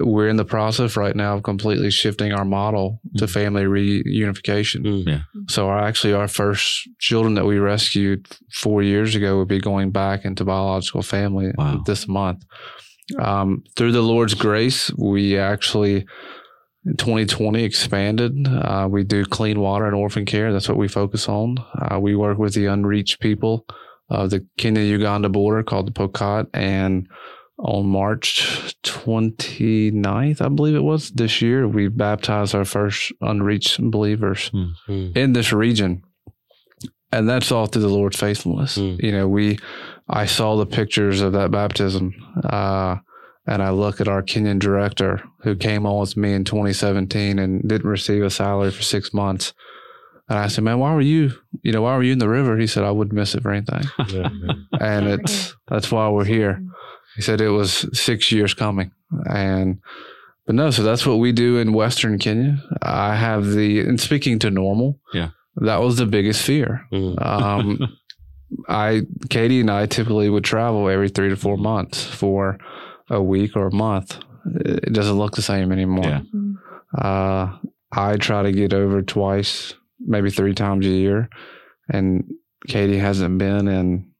we're 0.00 0.26
in 0.26 0.36
the 0.36 0.44
process 0.44 0.96
right 0.96 1.14
now 1.14 1.36
of 1.36 1.44
completely 1.44 1.92
shifting 1.92 2.32
our 2.32 2.44
model 2.44 3.00
to 3.18 3.26
Mm. 3.26 3.30
family 3.30 3.62
reunification. 3.64 5.04
Mm. 5.04 5.24
So 5.48 5.68
our, 5.68 5.78
actually, 5.80 6.12
our 6.12 6.28
first 6.28 6.88
children 6.98 7.34
that 7.34 7.46
we 7.46 7.58
rescued 7.58 8.26
four 8.52 8.82
years 8.82 9.14
ago 9.14 9.38
would 9.38 9.48
be 9.48 9.60
going 9.60 9.92
back 9.92 10.24
into 10.24 10.44
biological 10.44 11.02
family 11.02 11.52
Wow. 11.56 11.82
this 11.86 12.08
month. 12.08 12.44
Um, 13.18 13.62
through 13.76 13.92
the 13.92 14.02
Lord's 14.02 14.34
grace, 14.34 14.90
we 14.96 15.38
actually 15.38 16.06
in 16.84 16.96
2020 16.96 17.62
expanded. 17.64 18.46
Uh, 18.48 18.88
we 18.90 19.04
do 19.04 19.24
clean 19.24 19.60
water 19.60 19.86
and 19.86 19.94
orphan 19.94 20.24
care. 20.24 20.52
That's 20.52 20.68
what 20.68 20.78
we 20.78 20.88
focus 20.88 21.28
on. 21.28 21.58
Uh, 21.74 21.98
we 22.00 22.14
work 22.16 22.38
with 22.38 22.54
the 22.54 22.66
unreached 22.66 23.20
people 23.20 23.66
of 24.08 24.30
the 24.30 24.46
Kenya 24.56 24.82
Uganda 24.82 25.28
border 25.28 25.62
called 25.64 25.88
the 25.88 25.92
Pokot. 25.92 26.46
And 26.54 27.08
on 27.58 27.86
March 27.86 28.74
29th, 28.84 30.40
I 30.40 30.48
believe 30.48 30.74
it 30.74 30.84
was 30.84 31.10
this 31.10 31.40
year, 31.42 31.66
we 31.66 31.88
baptized 31.88 32.54
our 32.54 32.64
first 32.64 33.12
unreached 33.20 33.80
believers 33.90 34.50
Mm. 34.88 35.16
in 35.16 35.32
this 35.32 35.52
region. 35.52 36.02
And 37.12 37.28
that's 37.28 37.50
all 37.52 37.66
through 37.66 37.82
the 37.82 37.88
Lord's 37.88 38.18
faithfulness. 38.18 38.76
Mm. 38.78 39.02
You 39.02 39.12
know, 39.12 39.28
we, 39.28 39.58
I 40.08 40.26
saw 40.26 40.56
the 40.56 40.66
pictures 40.66 41.20
of 41.20 41.32
that 41.32 41.50
baptism, 41.50 42.14
uh, 42.44 42.96
and 43.46 43.62
I 43.62 43.70
look 43.70 44.00
at 44.00 44.08
our 44.08 44.22
Kenyan 44.22 44.58
director 44.58 45.22
who 45.42 45.56
came 45.56 45.86
on 45.86 46.00
with 46.00 46.16
me 46.16 46.32
in 46.32 46.44
2017 46.44 47.38
and 47.38 47.62
didn't 47.68 47.88
receive 47.90 48.22
a 48.22 48.30
salary 48.30 48.70
for 48.70 48.82
six 48.82 49.12
months. 49.14 49.52
And 50.28 50.38
I 50.38 50.48
said, 50.48 50.64
man, 50.64 50.80
why 50.80 50.92
were 50.94 51.00
you, 51.00 51.30
you 51.62 51.70
know, 51.72 51.82
why 51.82 51.96
were 51.96 52.02
you 52.02 52.12
in 52.12 52.18
the 52.18 52.28
river? 52.28 52.56
He 52.58 52.66
said, 52.66 52.82
I 52.82 52.90
wouldn't 52.90 53.14
miss 53.14 53.34
it 53.36 53.42
for 53.42 53.52
anything. 53.52 53.84
Yeah. 54.08 54.28
And 54.80 55.06
it's, 55.06 55.54
that's 55.68 55.90
why 55.92 56.08
we're 56.08 56.24
here. 56.24 56.60
He 57.14 57.22
said 57.22 57.40
it 57.40 57.50
was 57.50 57.86
six 57.98 58.30
years 58.32 58.52
coming. 58.54 58.90
And, 59.30 59.78
but 60.46 60.54
no, 60.56 60.70
so 60.70 60.82
that's 60.82 61.06
what 61.06 61.16
we 61.18 61.30
do 61.32 61.58
in 61.58 61.72
Western 61.72 62.18
Kenya. 62.18 62.58
I 62.82 63.14
have 63.14 63.52
the, 63.52 63.80
and 63.80 64.00
speaking 64.00 64.38
to 64.40 64.50
normal, 64.50 64.98
Yeah. 65.14 65.30
that 65.56 65.80
was 65.80 65.96
the 65.96 66.06
biggest 66.06 66.42
fear. 66.42 66.86
Mm. 66.92 67.24
Um, 67.24 67.78
I, 68.68 69.02
Katie 69.30 69.60
and 69.60 69.70
I 69.70 69.86
typically 69.86 70.28
would 70.30 70.44
travel 70.44 70.88
every 70.88 71.08
three 71.08 71.28
to 71.28 71.36
four 71.36 71.56
months 71.56 72.04
for 72.04 72.58
a 73.10 73.22
week 73.22 73.56
or 73.56 73.66
a 73.68 73.74
month. 73.74 74.18
It 74.54 74.92
doesn't 74.92 75.18
look 75.18 75.34
the 75.36 75.42
same 75.42 75.72
anymore. 75.72 76.04
Yeah. 76.04 76.22
Uh, 76.96 77.58
I 77.92 78.16
try 78.16 78.42
to 78.42 78.52
get 78.52 78.72
over 78.72 79.02
twice, 79.02 79.74
maybe 80.00 80.30
three 80.30 80.54
times 80.54 80.86
a 80.86 80.90
year. 80.90 81.28
And 81.88 82.24
Katie 82.68 82.98
hasn't 82.98 83.38
been 83.38 83.68
in 83.68 84.10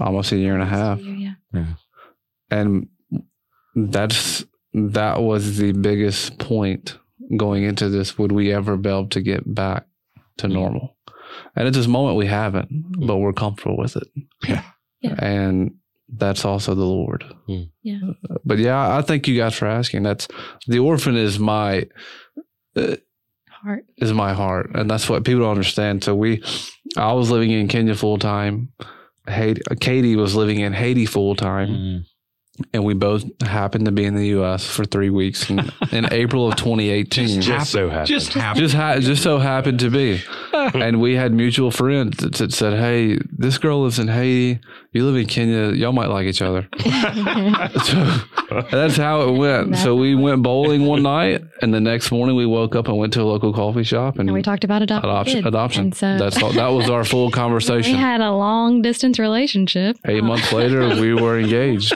almost 0.00 0.32
a 0.32 0.36
year 0.36 0.54
and 0.54 0.62
a 0.62 0.66
half 0.66 0.98
Yeah, 1.00 1.34
Yeah. 1.52 1.66
and 2.50 2.88
that's 3.76 4.44
that 4.72 5.22
was 5.22 5.58
the 5.58 5.72
biggest 5.72 6.38
point 6.38 6.98
going 7.36 7.62
into 7.62 7.88
this 7.88 8.18
would 8.18 8.32
we 8.32 8.52
ever 8.52 8.76
be 8.76 8.88
able 8.88 9.08
to 9.08 9.20
get 9.22 9.42
back 9.54 9.86
to 10.38 10.48
normal 10.48 10.93
and 11.56 11.66
at 11.68 11.74
this 11.74 11.86
moment 11.86 12.16
we 12.16 12.26
haven't 12.26 12.68
but 13.06 13.16
we're 13.18 13.32
comfortable 13.32 13.76
with 13.76 13.96
it 13.96 14.08
Yeah. 14.48 14.62
Yeah. 15.00 15.14
and 15.18 15.74
that's 16.16 16.44
also 16.44 16.74
the 16.74 16.84
lord 16.84 17.24
Mm. 17.48 17.70
Yeah. 17.82 18.00
but 18.44 18.58
yeah 18.58 18.96
i 18.96 19.02
thank 19.02 19.26
you 19.28 19.36
guys 19.36 19.54
for 19.54 19.66
asking 19.66 20.02
that's 20.04 20.28
the 20.66 20.78
orphan 20.78 21.16
is 21.16 21.38
my 21.38 21.86
Heart. 22.76 23.84
is 23.96 24.12
my 24.12 24.34
heart 24.34 24.70
and 24.74 24.90
that's 24.90 25.08
what 25.08 25.24
people 25.24 25.40
don't 25.40 25.52
understand 25.52 26.04
so 26.04 26.14
we 26.14 26.42
i 26.98 27.12
was 27.14 27.30
living 27.30 27.50
in 27.50 27.66
kenya 27.68 27.94
full 27.94 28.18
time 28.18 28.68
Haiti, 29.26 29.62
Katie 29.80 30.16
was 30.16 30.34
living 30.36 30.60
in 30.60 30.74
Haiti 30.74 31.06
full 31.06 31.34
time, 31.34 31.68
Mm. 31.68 32.04
And 32.72 32.84
we 32.84 32.94
both 32.94 33.24
happened 33.42 33.84
to 33.86 33.92
be 33.92 34.04
in 34.04 34.14
the 34.14 34.28
U.S. 34.28 34.64
for 34.66 34.84
three 34.84 35.10
weeks 35.10 35.50
in, 35.50 35.58
in 35.92 36.12
April 36.12 36.46
of 36.48 36.56
2018. 36.56 37.40
Just 37.40 37.72
so 37.72 37.88
happy. 37.88 38.06
Just 38.08 38.32
happen. 38.32 38.60
just 38.62 38.74
ha- 38.74 38.98
just 39.00 39.22
so 39.22 39.38
happened 39.38 39.80
to 39.80 39.90
be, 39.90 40.22
and 40.52 41.00
we 41.00 41.16
had 41.16 41.32
mutual 41.32 41.70
friends 41.70 42.18
that, 42.18 42.34
that 42.36 42.52
said, 42.52 42.74
"Hey, 42.74 43.18
this 43.30 43.58
girl 43.58 43.82
lives 43.82 43.98
in 43.98 44.08
Haiti. 44.08 44.60
You 44.92 45.04
live 45.06 45.16
in 45.16 45.26
Kenya. 45.26 45.72
Y'all 45.72 45.92
might 45.92 46.08
like 46.08 46.26
each 46.26 46.42
other." 46.42 46.68
so 47.84 48.22
that's 48.70 48.96
how 48.96 49.22
it 49.22 49.32
went. 49.36 49.76
So 49.76 49.96
we 49.96 50.14
went 50.14 50.42
bowling 50.42 50.86
one 50.86 51.02
night, 51.02 51.42
and 51.62 51.74
the 51.74 51.80
next 51.80 52.10
morning 52.12 52.36
we 52.36 52.46
woke 52.46 52.76
up 52.76 52.88
and 52.88 52.96
went 52.96 53.12
to 53.14 53.22
a 53.22 53.24
local 53.24 53.52
coffee 53.52 53.82
shop 53.84 54.18
and, 54.18 54.28
and 54.28 54.34
we 54.34 54.42
talked 54.42 54.64
about 54.64 54.82
adoption. 54.82 55.10
adoption. 55.10 55.46
Adoption. 55.46 55.92
So 55.92 56.18
That's 56.18 56.40
all, 56.42 56.52
that 56.52 56.68
was 56.68 56.88
our 56.90 57.04
full 57.04 57.30
conversation. 57.30 57.92
we 57.92 57.98
had 57.98 58.20
a 58.20 58.30
long 58.32 58.82
distance 58.82 59.18
relationship. 59.18 59.96
Eight 60.06 60.22
months 60.24 60.52
later, 60.52 60.88
we 61.00 61.14
were 61.14 61.38
engaged, 61.38 61.94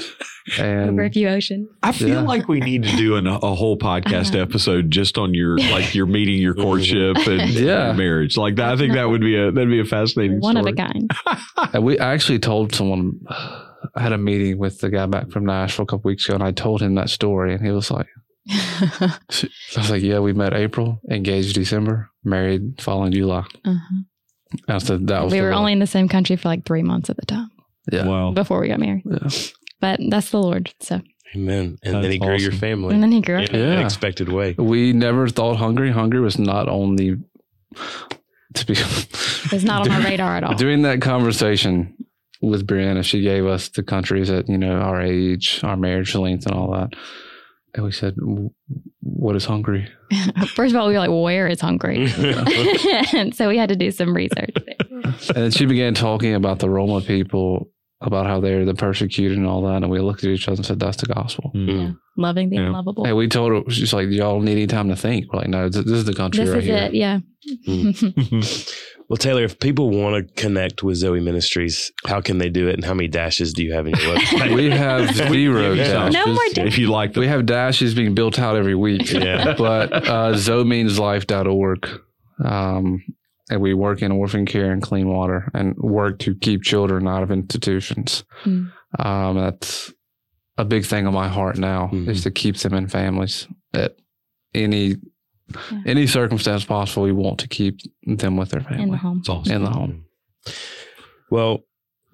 and 0.58 0.90
over 0.90 1.04
a 1.04 1.10
few 1.10 1.28
oceans. 1.28 1.68
I 1.82 1.92
feel 1.92 2.08
Yeah. 2.08 2.20
like 2.22 2.48
we 2.48 2.60
need 2.60 2.84
to 2.84 2.96
do 2.96 3.16
an, 3.16 3.26
a 3.26 3.38
whole 3.54 3.76
podcast 3.76 4.28
Uh-huh. 4.34 4.38
episode 4.42 4.90
just 4.90 5.18
on 5.18 5.34
your 5.34 5.58
like 5.76 5.94
your 5.94 6.06
meeting, 6.06 6.40
your 6.40 6.54
courtship, 6.54 7.16
and 7.26 7.50
Yeah. 7.50 7.92
marriage. 7.92 8.36
Like 8.36 8.56
that, 8.56 8.72
I 8.72 8.76
think 8.76 8.94
that 8.94 9.08
would 9.08 9.20
be 9.20 9.36
a 9.36 9.50
that'd 9.50 9.68
be 9.68 9.80
a 9.80 9.84
fascinating 9.84 10.40
One 10.40 10.56
story. 10.56 10.72
of 10.72 10.78
a 10.78 10.82
kind. 10.82 11.10
And 11.74 11.84
we 11.84 11.98
I 11.98 12.12
actually 12.14 12.38
told 12.38 12.74
someone 12.74 13.20
I 13.94 14.00
had 14.02 14.12
a 14.12 14.18
meeting 14.18 14.58
with 14.58 14.78
the 14.80 14.90
guy 14.90 15.06
back 15.06 15.30
from 15.30 15.44
Nashville 15.46 15.84
a 15.84 15.86
couple 15.86 16.08
weeks 16.08 16.26
ago, 16.26 16.34
and 16.34 16.42
I 16.44 16.50
told 16.52 16.80
him 16.82 16.94
that 16.96 17.10
story, 17.10 17.54
and 17.54 17.64
he 17.64 17.70
was 17.72 17.90
like, 17.90 18.06
I 18.50 19.12
was 19.76 19.90
like, 19.90 20.02
"Yeah, 20.02 20.20
we 20.20 20.32
met 20.32 20.54
April, 20.54 21.00
engaged 21.10 21.54
December, 21.54 22.10
married 22.24 22.80
following 22.80 23.12
July." 23.12 23.44
Uh-huh. 23.64 24.02
I 24.68 24.78
said 24.78 25.06
that 25.08 25.24
was 25.24 25.32
We 25.32 25.40
were 25.42 25.50
one. 25.50 25.58
only 25.58 25.72
in 25.72 25.78
the 25.78 25.86
same 25.86 26.08
country 26.08 26.36
for 26.36 26.48
like 26.48 26.64
three 26.64 26.82
months 26.82 27.10
at 27.10 27.16
the 27.18 27.26
time 27.26 27.50
yeah. 27.92 28.06
Wow. 28.06 28.30
before 28.32 28.60
we 28.60 28.68
got 28.68 28.80
married. 28.80 29.02
yeah. 29.04 29.28
But 29.80 30.00
that's 30.08 30.30
the 30.30 30.40
Lord. 30.40 30.72
So, 30.80 31.00
Amen. 31.36 31.78
And 31.82 31.94
then 31.94 32.02
That's 32.02 32.12
he 32.14 32.18
grew 32.18 32.36
your 32.36 32.52
family 32.52 32.94
and 32.94 33.02
then 33.02 33.12
he 33.12 33.20
grew 33.20 33.36
up. 33.36 33.50
in 33.50 33.54
an 33.56 33.68
Yeah. 33.68 33.76
unexpected 33.80 34.30
way. 34.30 34.54
We 34.58 34.92
never 34.94 35.28
thought 35.28 35.56
Hungary. 35.56 35.90
Hungary 35.90 36.20
was 36.20 36.38
not 36.38 36.68
on 36.68 36.96
the 36.96 37.16
to 38.54 38.66
be 38.66 38.72
It's 38.72 39.62
not 39.64 39.86
on 39.86 39.92
our 39.92 40.00
radar 40.10 40.36
at 40.38 40.44
all. 40.44 40.54
during 40.54 40.82
that 40.82 41.00
conversation 41.02 41.94
with 42.40 42.66
Brianna. 42.66 43.04
She 43.04 43.20
gave 43.20 43.44
us 43.46 43.68
the 43.68 43.82
countries 43.82 44.30
at 44.30 44.48
you 44.48 44.56
know 44.58 44.78
our 44.80 45.02
age, 45.02 45.60
our 45.62 45.76
marriage 45.76 46.14
length, 46.14 46.46
and 46.46 46.54
all 46.54 46.72
that. 46.72 46.90
And 47.74 47.84
we 47.84 47.92
said, 47.92 48.14
"What 49.00 49.36
is 49.36 49.44
Hungary?" 49.44 49.88
First 50.54 50.74
of 50.74 50.80
all, 50.80 50.88
we 50.88 50.94
were 50.94 51.00
like, 51.00 51.10
where 51.10 51.46
is 51.46 51.60
Hungary? 51.60 52.08
and 53.12 53.34
so 53.34 53.48
we 53.48 53.58
had 53.58 53.68
to 53.68 53.76
do 53.76 53.90
some 53.90 54.14
research. 54.16 54.54
And 54.90 55.36
then 55.36 55.50
she 55.50 55.66
began 55.66 55.92
talking 55.92 56.34
about 56.34 56.60
the 56.60 56.70
Roma 56.70 57.02
people, 57.02 57.68
about 58.00 58.26
how 58.26 58.40
they're 58.40 58.64
the 58.64 58.74
persecuted 58.74 59.36
and 59.38 59.46
all 59.46 59.62
that. 59.62 59.82
And 59.82 59.90
we 59.90 59.98
looked 60.00 60.22
at 60.24 60.30
each 60.30 60.46
other 60.48 60.56
and 60.56 60.66
said, 60.66 60.78
"That's 60.80 60.96
the 60.98 61.06
gospel." 61.12 61.50
Mm. 61.54 61.96
Loving 62.16 62.50
the 62.50 62.56
Yeah. 62.56 62.66
unlovable. 62.66 63.04
Hey, 63.04 63.12
we 63.12 63.28
told 63.28 63.52
her 63.52 63.70
she's 63.70 63.92
like, 63.92 64.08
"Y'all 64.10 64.40
need 64.40 64.52
any 64.52 64.66
time 64.66 64.88
to 64.88 64.96
think." 64.96 65.32
We're 65.32 65.40
like, 65.40 65.48
"No, 65.48 65.68
this, 65.68 65.84
this 65.84 65.94
is 65.94 66.04
the 66.04 66.14
country 66.14 66.44
this 66.44 66.52
right 66.54 66.58
is 66.62 66.64
here." 66.64 66.76
it. 66.76 66.94
Yeah. 66.94 67.18
Well, 69.10 69.16
Taylor, 69.16 69.42
if 69.42 69.58
people 69.58 69.88
want 69.88 70.16
to 70.28 70.34
connect 70.34 70.82
with 70.82 70.96
Zoe 70.98 71.18
Ministries, 71.18 71.90
how 72.06 72.20
can 72.20 72.36
they 72.36 72.50
do 72.50 72.68
it? 72.68 72.74
And 72.74 72.84
how 72.84 72.92
many 72.92 73.08
dashes 73.08 73.54
do 73.54 73.64
you 73.64 73.72
have 73.72 73.86
in 73.86 73.94
your 73.96 74.00
website? 74.16 74.54
We 74.54 74.68
have 74.68 75.14
zero 75.32 75.72
Yeah. 75.72 75.84
dashes. 76.10 76.14
No 76.14 76.26
more 76.26 76.44
dashes. 76.52 76.74
If 76.74 76.78
you 76.78 76.88
like 76.90 77.14
the 77.14 77.20
We 77.20 77.26
have 77.28 77.46
dashes 77.46 77.94
being 77.94 78.14
built 78.14 78.38
out 78.38 78.56
every 78.56 78.74
week. 78.74 79.10
Yeah. 79.10 79.54
but 79.56 79.90
uh, 79.94 80.34
zoemeanslife.org. 80.34 81.88
Um, 82.44 83.02
and 83.50 83.60
we 83.60 83.74
work 83.74 84.02
in 84.02 84.12
orphan 84.12 84.46
care 84.46 84.70
and 84.70 84.82
clean 84.82 85.08
water 85.08 85.50
and 85.54 85.74
work 85.76 86.18
to 86.20 86.34
keep 86.34 86.62
children 86.62 87.06
out 87.08 87.22
of 87.22 87.30
institutions. 87.30 88.24
Mm. 88.44 88.70
Um, 88.98 89.36
that's 89.36 89.92
a 90.56 90.64
big 90.64 90.84
thing 90.84 91.06
on 91.06 91.14
my 91.14 91.28
heart 91.28 91.56
now 91.58 91.88
Mhm. 91.92 92.08
is 92.08 92.22
to 92.24 92.30
keep 92.30 92.56
them 92.56 92.74
in 92.74 92.88
families 92.88 93.46
at 93.74 93.96
any 94.54 94.96
Yeah. 95.70 95.80
any 95.86 96.06
circumstance 96.06 96.64
possible. 96.64 97.04
We 97.04 97.12
want 97.12 97.38
to 97.40 97.48
keep 97.48 97.78
them 98.04 98.36
with 98.36 98.50
their 98.50 98.60
family 98.60 98.82
in 98.82 98.90
the 98.90 98.96
family 98.96 98.98
home. 98.98 99.18
it's 99.20 99.28
awesome. 99.28 99.52
in 99.56 99.64
the 99.64 99.70
home. 99.70 100.04
Well, 101.30 101.60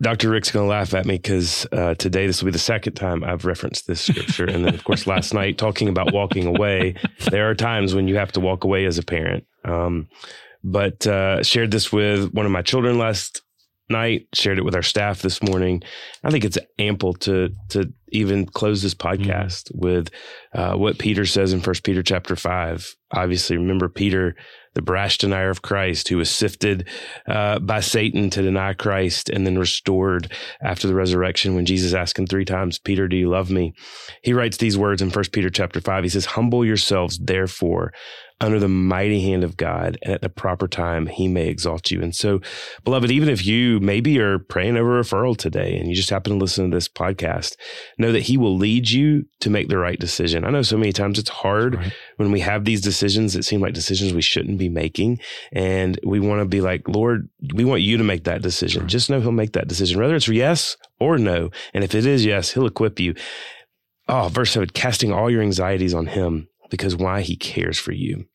Dr. 0.02 0.28
Rick's 0.30 0.50
going 0.50 0.64
to 0.66 0.70
laugh 0.70 0.92
at 0.94 1.06
me 1.06 1.16
because 1.16 1.66
uh, 1.72 1.94
today 1.94 2.26
this 2.26 2.42
will 2.42 2.46
be 2.46 2.52
the 2.52 2.58
second 2.58 2.94
time 2.94 3.22
I've 3.24 3.44
referenced 3.44 3.86
this 3.86 4.00
scripture. 4.02 4.44
and 4.44 4.64
then, 4.64 4.74
of 4.74 4.82
course, 4.84 5.06
last 5.06 5.32
night 5.32 5.56
talking 5.56 5.88
about 5.88 6.12
walking 6.12 6.46
away, 6.46 6.96
there 7.30 7.48
are 7.48 7.54
times 7.54 7.94
when 7.94 8.08
you 8.08 8.16
have 8.16 8.32
to 8.32 8.40
walk 8.40 8.64
away 8.64 8.84
as 8.86 8.98
a 8.98 9.02
parent. 9.04 9.44
Um, 9.64 10.08
but 10.64 11.06
uh, 11.06 11.42
shared 11.42 11.70
this 11.70 11.92
with 11.92 12.32
one 12.32 12.46
of 12.46 12.52
my 12.52 12.62
children 12.62 12.98
last 12.98 13.42
night, 13.90 14.26
shared 14.32 14.58
it 14.58 14.64
with 14.64 14.74
our 14.74 14.82
staff 14.82 15.20
this 15.20 15.42
morning. 15.42 15.82
I 16.24 16.30
think 16.30 16.44
it's 16.44 16.58
ample 16.78 17.12
to 17.14 17.50
to 17.68 17.92
even 18.08 18.46
close 18.46 18.80
this 18.80 18.94
podcast 18.94 19.70
with 19.74 20.08
uh, 20.54 20.74
what 20.74 20.98
Peter 20.98 21.26
says 21.26 21.52
in 21.52 21.60
First 21.60 21.84
Peter 21.84 22.02
chapter 22.02 22.34
five. 22.34 22.96
Obviously, 23.12 23.56
remember 23.56 23.88
Peter, 23.88 24.36
the 24.74 24.82
brash 24.82 25.18
denier 25.18 25.50
of 25.50 25.62
Christ, 25.62 26.08
who 26.08 26.16
was 26.16 26.30
sifted 26.30 26.88
uh, 27.28 27.58
by 27.58 27.80
Satan 27.80 28.30
to 28.30 28.42
deny 28.42 28.72
Christ 28.72 29.28
and 29.28 29.46
then 29.46 29.58
restored 29.58 30.32
after 30.62 30.88
the 30.88 30.94
resurrection. 30.94 31.54
When 31.54 31.66
Jesus 31.66 31.92
asked 31.92 32.18
him 32.18 32.26
three 32.26 32.46
times, 32.46 32.78
"Peter, 32.78 33.06
do 33.06 33.16
you 33.16 33.28
love 33.28 33.50
me?" 33.50 33.74
He 34.22 34.32
writes 34.32 34.56
these 34.56 34.78
words 34.78 35.02
in 35.02 35.10
First 35.10 35.32
Peter 35.32 35.50
chapter 35.50 35.80
five. 35.80 36.04
He 36.04 36.08
says, 36.08 36.24
"Humble 36.24 36.64
yourselves, 36.64 37.18
therefore." 37.18 37.92
Under 38.40 38.58
the 38.58 38.68
mighty 38.68 39.22
hand 39.22 39.44
of 39.44 39.56
God, 39.56 39.96
and 40.02 40.12
at 40.12 40.20
the 40.20 40.28
proper 40.28 40.66
time, 40.66 41.06
He 41.06 41.28
may 41.28 41.46
exalt 41.46 41.92
you. 41.92 42.02
And 42.02 42.14
so, 42.14 42.40
beloved, 42.82 43.10
even 43.10 43.28
if 43.28 43.46
you 43.46 43.78
maybe 43.78 44.18
are 44.18 44.40
praying 44.40 44.76
over 44.76 45.00
referral 45.00 45.36
today 45.36 45.76
and 45.78 45.88
you 45.88 45.94
just 45.94 46.10
happen 46.10 46.32
to 46.32 46.38
listen 46.38 46.68
to 46.68 46.76
this 46.76 46.88
podcast, 46.88 47.54
know 47.96 48.10
that 48.10 48.24
He 48.24 48.36
will 48.36 48.56
lead 48.56 48.90
you 48.90 49.24
to 49.40 49.50
make 49.50 49.68
the 49.68 49.78
right 49.78 49.98
decision. 50.00 50.44
I 50.44 50.50
know 50.50 50.62
so 50.62 50.76
many 50.76 50.92
times 50.92 51.18
it's 51.18 51.30
hard 51.30 51.76
Right. 51.76 51.92
when 52.16 52.32
we 52.32 52.40
have 52.40 52.64
these 52.64 52.80
decisions 52.80 53.34
that 53.34 53.44
seem 53.44 53.60
like 53.60 53.72
decisions 53.72 54.12
we 54.12 54.20
shouldn't 54.20 54.58
be 54.58 54.68
making. 54.68 55.20
And 55.52 55.98
we 56.04 56.18
want 56.18 56.40
to 56.40 56.44
be 56.44 56.60
like, 56.60 56.88
Lord, 56.88 57.28
we 57.54 57.64
want 57.64 57.82
you 57.82 57.96
to 57.98 58.04
make 58.04 58.24
that 58.24 58.42
decision. 58.42 58.82
Right. 58.82 58.90
Just 58.90 59.08
know 59.10 59.20
He'll 59.20 59.30
make 59.32 59.52
that 59.52 59.68
decision, 59.68 60.00
whether 60.00 60.16
it's 60.16 60.26
yes 60.28 60.76
or 60.98 61.18
no. 61.18 61.50
And 61.72 61.84
if 61.84 61.94
it 61.94 62.04
is 62.04 62.24
yes, 62.24 62.50
He'll 62.50 62.66
equip 62.66 62.98
you. 62.98 63.14
Oh, 64.08 64.28
verse 64.28 64.50
7 64.50 64.68
casting 64.70 65.12
all 65.12 65.30
your 65.30 65.40
anxieties 65.40 65.94
on 65.94 66.06
Him 66.06 66.48
because 66.74 66.96
why? 66.96 67.20
He 67.20 67.36
cares 67.36 67.78
for 67.78 67.92
you. 67.92 68.26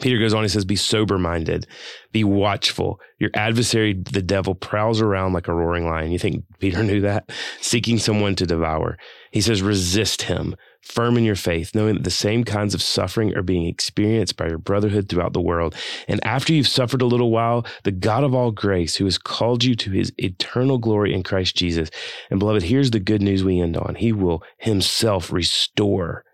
Peter 0.00 0.18
goes 0.18 0.32
on, 0.32 0.42
he 0.42 0.48
says, 0.48 0.64
Be 0.64 0.76
sober 0.76 1.18
minded, 1.18 1.66
be 2.12 2.24
watchful. 2.24 2.98
Your 3.18 3.30
adversary, 3.34 3.92
the 3.92 4.22
devil, 4.22 4.54
prowls 4.54 5.02
around 5.02 5.34
like 5.34 5.48
a 5.48 5.54
roaring 5.54 5.86
lion. 5.86 6.12
You 6.12 6.18
think 6.18 6.44
Peter 6.58 6.82
knew 6.82 7.02
that? 7.02 7.30
Seeking 7.60 7.98
someone 7.98 8.34
to 8.36 8.46
devour. 8.46 8.96
He 9.32 9.42
says, 9.42 9.60
Resist 9.60 10.22
him, 10.22 10.56
firm 10.80 11.18
in 11.18 11.24
your 11.24 11.36
faith, 11.36 11.74
knowing 11.74 11.94
that 11.94 12.04
the 12.04 12.10
same 12.10 12.42
kinds 12.42 12.74
of 12.74 12.82
suffering 12.82 13.36
are 13.36 13.42
being 13.42 13.66
experienced 13.66 14.38
by 14.38 14.48
your 14.48 14.58
brotherhood 14.58 15.10
throughout 15.10 15.34
the 15.34 15.42
world. 15.42 15.74
And 16.08 16.24
after 16.24 16.54
you've 16.54 16.68
suffered 16.68 17.02
a 17.02 17.06
little 17.06 17.30
while, 17.30 17.66
the 17.84 17.92
God 17.92 18.24
of 18.24 18.34
all 18.34 18.50
grace, 18.50 18.96
who 18.96 19.04
has 19.04 19.18
called 19.18 19.62
you 19.62 19.74
to 19.74 19.90
his 19.90 20.10
eternal 20.16 20.78
glory 20.78 21.12
in 21.12 21.22
Christ 21.22 21.54
Jesus. 21.54 21.90
And 22.30 22.38
beloved, 22.38 22.62
here's 22.62 22.92
the 22.92 23.00
good 23.00 23.20
news 23.20 23.44
we 23.44 23.60
end 23.60 23.76
on 23.76 23.96
He 23.96 24.12
will 24.12 24.42
himself 24.56 25.30
restore, 25.30 26.24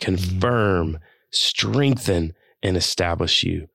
Mm-hmm. 0.00 0.16
confirm, 0.16 0.98
strengthen, 1.30 2.34
and 2.62 2.76
establish 2.76 3.42
you. 3.42 3.68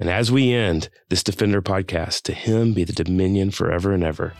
And 0.00 0.08
as 0.08 0.30
we 0.30 0.52
end 0.52 0.90
this 1.08 1.24
Defender 1.24 1.60
podcast, 1.60 2.22
to 2.22 2.32
him 2.32 2.72
be 2.72 2.84
the 2.84 2.92
dominion 2.92 3.50
forever 3.50 3.92
and 3.92 4.04
ever. 4.04 4.32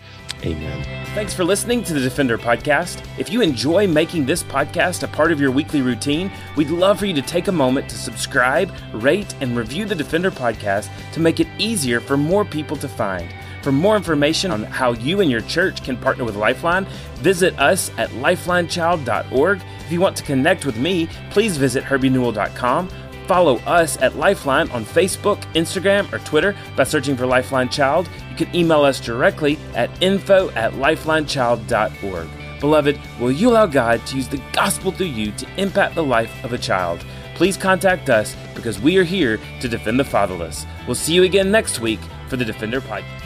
Amen. 0.45 1.07
Thanks 1.17 1.35
for 1.35 1.43
listening 1.43 1.83
to 1.83 1.95
the 1.95 2.01
Defender 2.01 2.39
Podcast. 2.39 3.05
If 3.19 3.33
you 3.33 3.41
enjoy 3.43 3.89
making 3.89 4.25
this 4.25 4.45
podcast 4.45 5.03
a 5.03 5.09
part 5.09 5.33
of 5.33 5.41
your 5.41 5.51
weekly 5.51 5.83
routine, 5.83 6.31
we'd 6.55 6.71
love 6.71 7.01
for 7.01 7.07
you 7.07 7.15
to 7.15 7.23
take 7.23 7.49
a 7.49 7.53
moment 7.53 7.89
to 7.91 7.99
subscribe, 7.99 8.73
rate, 8.93 9.35
and 9.41 9.57
review 9.57 9.85
the 9.85 9.97
Defender 9.97 10.31
Podcast 10.31 10.91
to 11.13 11.19
make 11.19 11.41
it 11.41 11.49
easier 11.59 11.99
for 11.99 12.17
more 12.17 12.45
people 12.45 12.77
to 12.77 12.89
find. 12.89 13.29
For 13.63 13.73
more 13.73 13.97
information 13.97 14.51
on 14.51 14.63
how 14.63 14.93
you 14.93 15.21
and 15.21 15.31
your 15.31 15.41
church 15.43 15.83
can 15.83 15.97
partner 15.97 16.25
with 16.25 16.37
Lifeline, 16.37 16.87
visit 17.17 17.59
us 17.59 17.91
at 17.99 18.11
lifelinechild.org. 18.11 19.63
If 19.81 19.93
you 19.93 20.01
want 20.01 20.17
to 20.17 20.23
connect 20.23 20.65
with 20.65 20.77
me, 20.77 21.09
please 21.31 21.57
visit 21.57 21.85
herbienewell.com. 21.85 22.89
Follow 23.27 23.57
us 23.59 23.99
at 23.99 24.17
Lifeline 24.17 24.71
on 24.71 24.85
Facebook, 24.87 25.41
Instagram, 25.53 26.11
or 26.13 26.19
Twitter 26.21 26.57
by 26.77 26.85
searching 26.85 27.15
for 27.17 27.27
Lifeline 27.27 27.69
Child. 27.69 28.09
You 28.31 28.37
can 28.37 28.57
email 28.57 28.85
us 28.85 29.01
directly 29.01 29.59
at 29.75 29.91
info 30.03 30.49
at 30.51 30.73
lifelinechild.org. 30.73 32.29
Beloved, 32.61 33.01
will 33.21 33.31
you 33.31 33.51
allow 33.51 33.67
God 33.67 34.05
to 34.07 34.17
use 34.17 34.29
the 34.29 34.43
gospel 34.53 34.91
through 34.91 35.07
you 35.07 35.31
to 35.33 35.47
impact 35.59 35.95
the 35.95 36.03
life 36.03 36.33
of 36.43 36.53
a 36.53 36.59
child? 36.59 37.05
Please 37.35 37.57
contact 37.57 38.11
us 38.11 38.35
because 38.55 38.81
we 38.81 38.97
are 38.97 39.05
here 39.05 39.39
to 39.61 39.69
defend 39.69 40.01
the 40.01 40.05
fatherless. 40.05 40.67
We'll 40.87 40.97
see 40.97 41.13
you 41.13 41.23
again 41.23 41.53
next 41.53 41.81
week 41.81 42.01
for 42.29 42.37
the 42.37 42.45
Defender 42.45 42.81
Podcast. 42.81 43.18